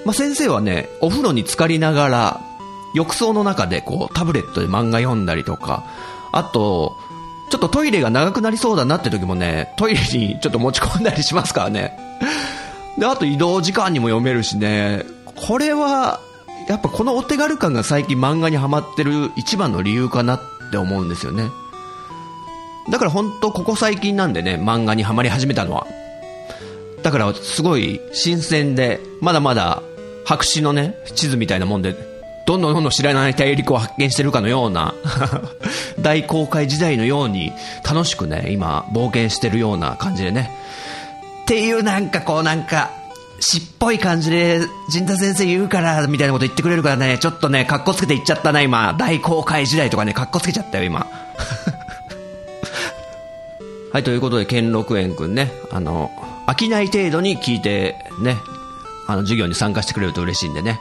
[0.06, 2.42] まあ、先生はね、お風呂に浸かりながら、
[2.94, 5.86] 浴槽の中でこう、タブレットで漫画読んだりとか、
[6.32, 6.98] あと、
[7.50, 11.98] ちょっとトイレが長くなりそうだなって時もね、トイレにちょっと持ち込んだりしますからね。
[12.98, 15.04] で、あと移動時間にも読めるしね、
[15.48, 16.20] これは、
[16.68, 20.42] やっぱこのお手軽感が最近漫画にハマってる一番の理由かなっ
[20.72, 21.50] て思うんですよね。
[22.90, 25.88] だから本当ここ最近なんでね、漫画にはまり始めたのは。
[27.04, 29.82] だからすごい新鮮で、まだまだ
[30.26, 31.96] 白紙のね、地図みたいなもんで、
[32.46, 34.94] どんどんどんどん知らない大陸を発見してるかのような
[36.02, 37.54] 大公開時代のように
[37.84, 40.52] 楽しくね、今冒険してるような感じでね、
[41.44, 42.92] っていうなんかこうなんか、
[43.42, 48.94] しっぽい感じで、陣田先生言うから、みたいなこと言ってくれるからね、ちょっとね、格好つけて言っちゃったな、今。
[48.98, 51.08] 大公開時代とかね、格好つけちゃったよ、今。
[53.92, 56.12] はい、ということで、兼六園くんね、あの、
[56.46, 58.38] 飽きない程度に聞いて、ね、
[59.08, 60.80] あの、授業に参加してくれると嬉しいんでね。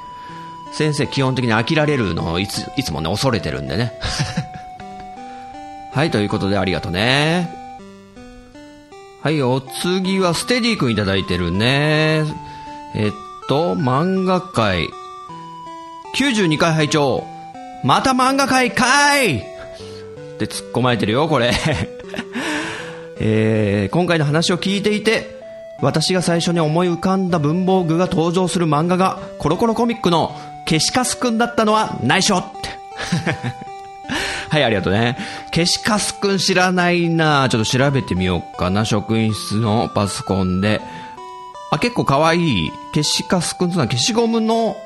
[0.73, 3.95] 先生、基本的に飽きられるのをいつ、いつもね、恐れてるんでね。
[5.95, 7.60] はい、ということで、ありがとうね。
[9.23, 12.25] はい、お次はステディ君いただいてるね。
[12.95, 13.13] えっ
[13.49, 14.89] と、漫画界。
[16.17, 17.27] 92回拝聴
[17.85, 19.41] また漫画界かいっ
[20.39, 21.53] て突っ込まれてるよ、これ。
[23.21, 25.39] えー、今回の話を聞いていて、
[25.83, 30.35] 私が最初に思い浮かんだ文房具が登場する漫画が、コロコロコミックの
[30.67, 33.70] 消しカスくんだったのは内緒って。
[34.53, 35.17] はい、ありがとうね。
[35.55, 38.85] 消しカスくん知らないなちょっと調べてみようかな。
[38.85, 40.81] 職員室のパソコンで。
[41.71, 42.73] あ、結構可愛い。
[42.93, 44.77] 消しカスくんってのは消しゴムの、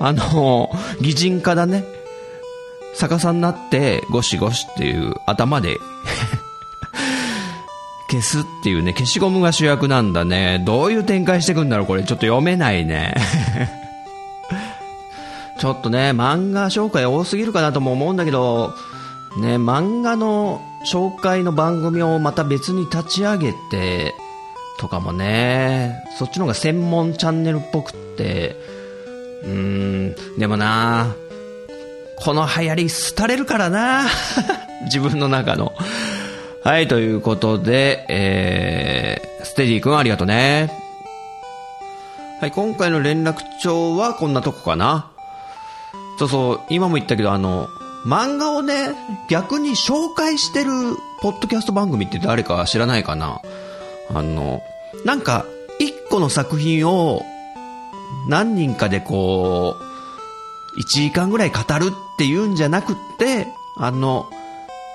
[0.00, 0.70] あの、
[1.02, 1.84] 擬人化だね。
[2.96, 5.76] 逆さになって、ゴシゴシっていう頭で
[8.10, 10.62] 消すっていうね、消しゴムが主役なんだね。
[10.64, 12.02] どういう展開してくんだろうこれ。
[12.02, 13.14] ちょっと読めないね。
[15.64, 18.74] ちょっとね、漫画紹介多すぎるかなとも思うんだけど、
[19.40, 24.14] ね、漫画の紹介の番組をまた別に立ち上げて、
[24.78, 28.56] とかもね、そっちの方が専門チャンネルっぽくって、
[29.42, 31.16] うーん、でもな、
[32.16, 34.04] この流行り廃れるからな、
[34.84, 35.72] 自分の中の。
[36.62, 40.70] はい、ということで、えー、ステディ君ありがとうね。
[42.42, 45.13] はい、今回の連絡帳はこんなとこかな。
[46.18, 47.68] そうそう、今も言ったけど、あの、
[48.06, 48.94] 漫画をね、
[49.28, 50.70] 逆に紹介してる
[51.22, 53.40] ポッドキャスト番組って誰か知らないかな
[54.10, 54.62] あの、
[55.04, 55.46] なんか、
[55.78, 57.22] 一個の作品を
[58.28, 63.46] 何人かでこう、1時間ぐらい語るっていうんじゃなくって、
[63.76, 64.30] あの、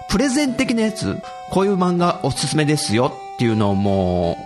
[0.09, 1.17] プレゼン的なやつ、
[1.51, 4.37] こういう漫画おすすめですよっていうのをも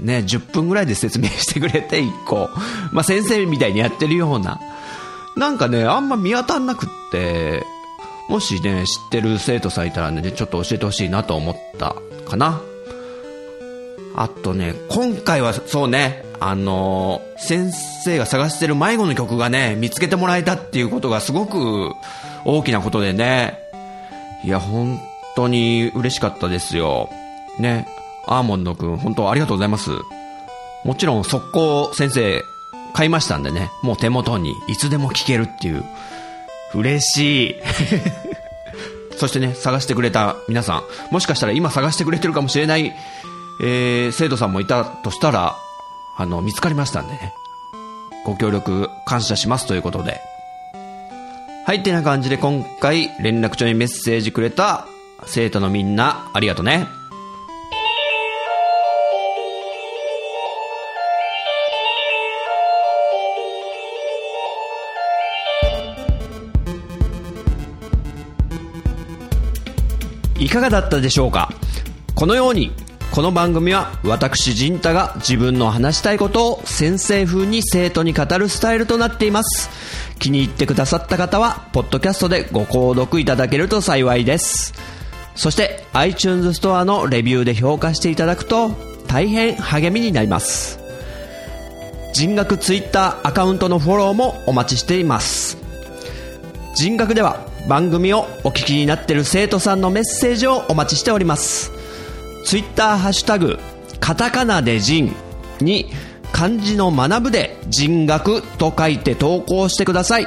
[0.00, 2.48] う、ね、10分ぐらいで説明してくれて、1個。
[2.92, 4.60] まあ、先生みたいにやってるような。
[5.36, 7.64] なんかね、あんま見当たんなくって、
[8.28, 12.60] もしね、知ってる生徒さんいたらね、ちょっと教えてほしいなと思ったかな。
[14.16, 17.72] あとね、今回はそうね、あのー、先
[18.04, 21.92] 生が探してる迷子の曲がね、見つけてもらえたっていうことがすごく
[22.44, 23.58] 大きなことでね、
[24.44, 25.00] いや、本
[25.34, 27.10] 当に嬉しかったですよ。
[27.58, 27.88] ね、
[28.26, 29.90] アーモンドくん、本当ありがとうございます。
[30.84, 32.44] もちろん速攻先生
[32.94, 35.84] 買いましたんでね、もう手元にいつでも聴けるっていう、
[36.74, 37.56] 嬉しい。
[39.18, 40.82] そしてね、探してくれた皆さん、
[41.12, 42.94] もしかしたら今探してくれてるかもしれない、
[43.60, 45.56] えー、生徒さんもいたとしたら、
[46.16, 47.34] あの、見つかりましたんでね、
[48.24, 50.20] ご協力感謝しますということで。
[51.66, 54.86] はい、ってな感じで今回連絡帳にメッセージくれた
[55.26, 56.86] 生徒のみんな、ありがとね。
[70.54, 71.52] かがだったでしょうか？
[72.14, 72.70] このように
[73.10, 79.68] この番組は私陣太が自分の話したいことを先生風に生徒に語るスタイルとなっています。
[80.20, 84.74] 気に入ってくださった方はポッドキャストでご購読いただけると幸いです。
[85.34, 88.70] そして iTunes ストアのレビューで評価していただくと
[89.08, 90.78] 大変励みになります。
[92.12, 95.58] 人学 Twitter アカウントのフォローもお待ちしています。
[96.76, 101.72] 人学では番組をお聞きになっている生徒さんのメッセージをお待ちしております。
[102.44, 103.58] ツイッターハッシュタグ
[104.00, 105.14] カタカナで人
[105.60, 105.86] に
[106.30, 110.26] 漢字の学ぶで人学と書いて投稿してください。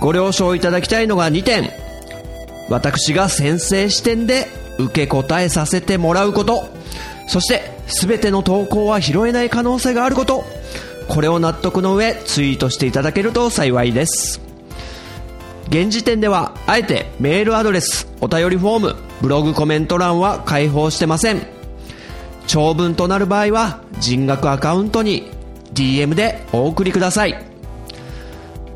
[0.00, 1.70] ご了承いただきたいのが2点。
[2.68, 6.68] 私が先生視点で受け答えさせてもらうこと。
[7.26, 10.44] そして全ての投稿は拾えない可能性があること。
[11.08, 14.49] これを納得の上ツイートしていただけると幸いです。
[15.70, 21.46] 現時点ではあえてメールアドレスお便りフォームブログコメント欄は開放してません。
[22.46, 25.30] 長文となる場合は人額アカウントに
[25.72, 27.44] DM でお送りください。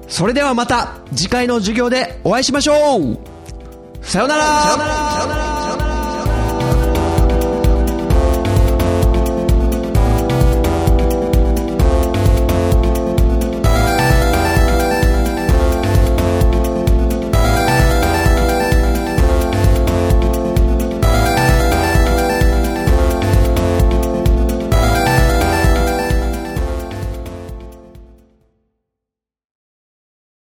[0.07, 3.19] それではまた次回の授業でお会いしましょう。
[4.01, 5.54] さよなら。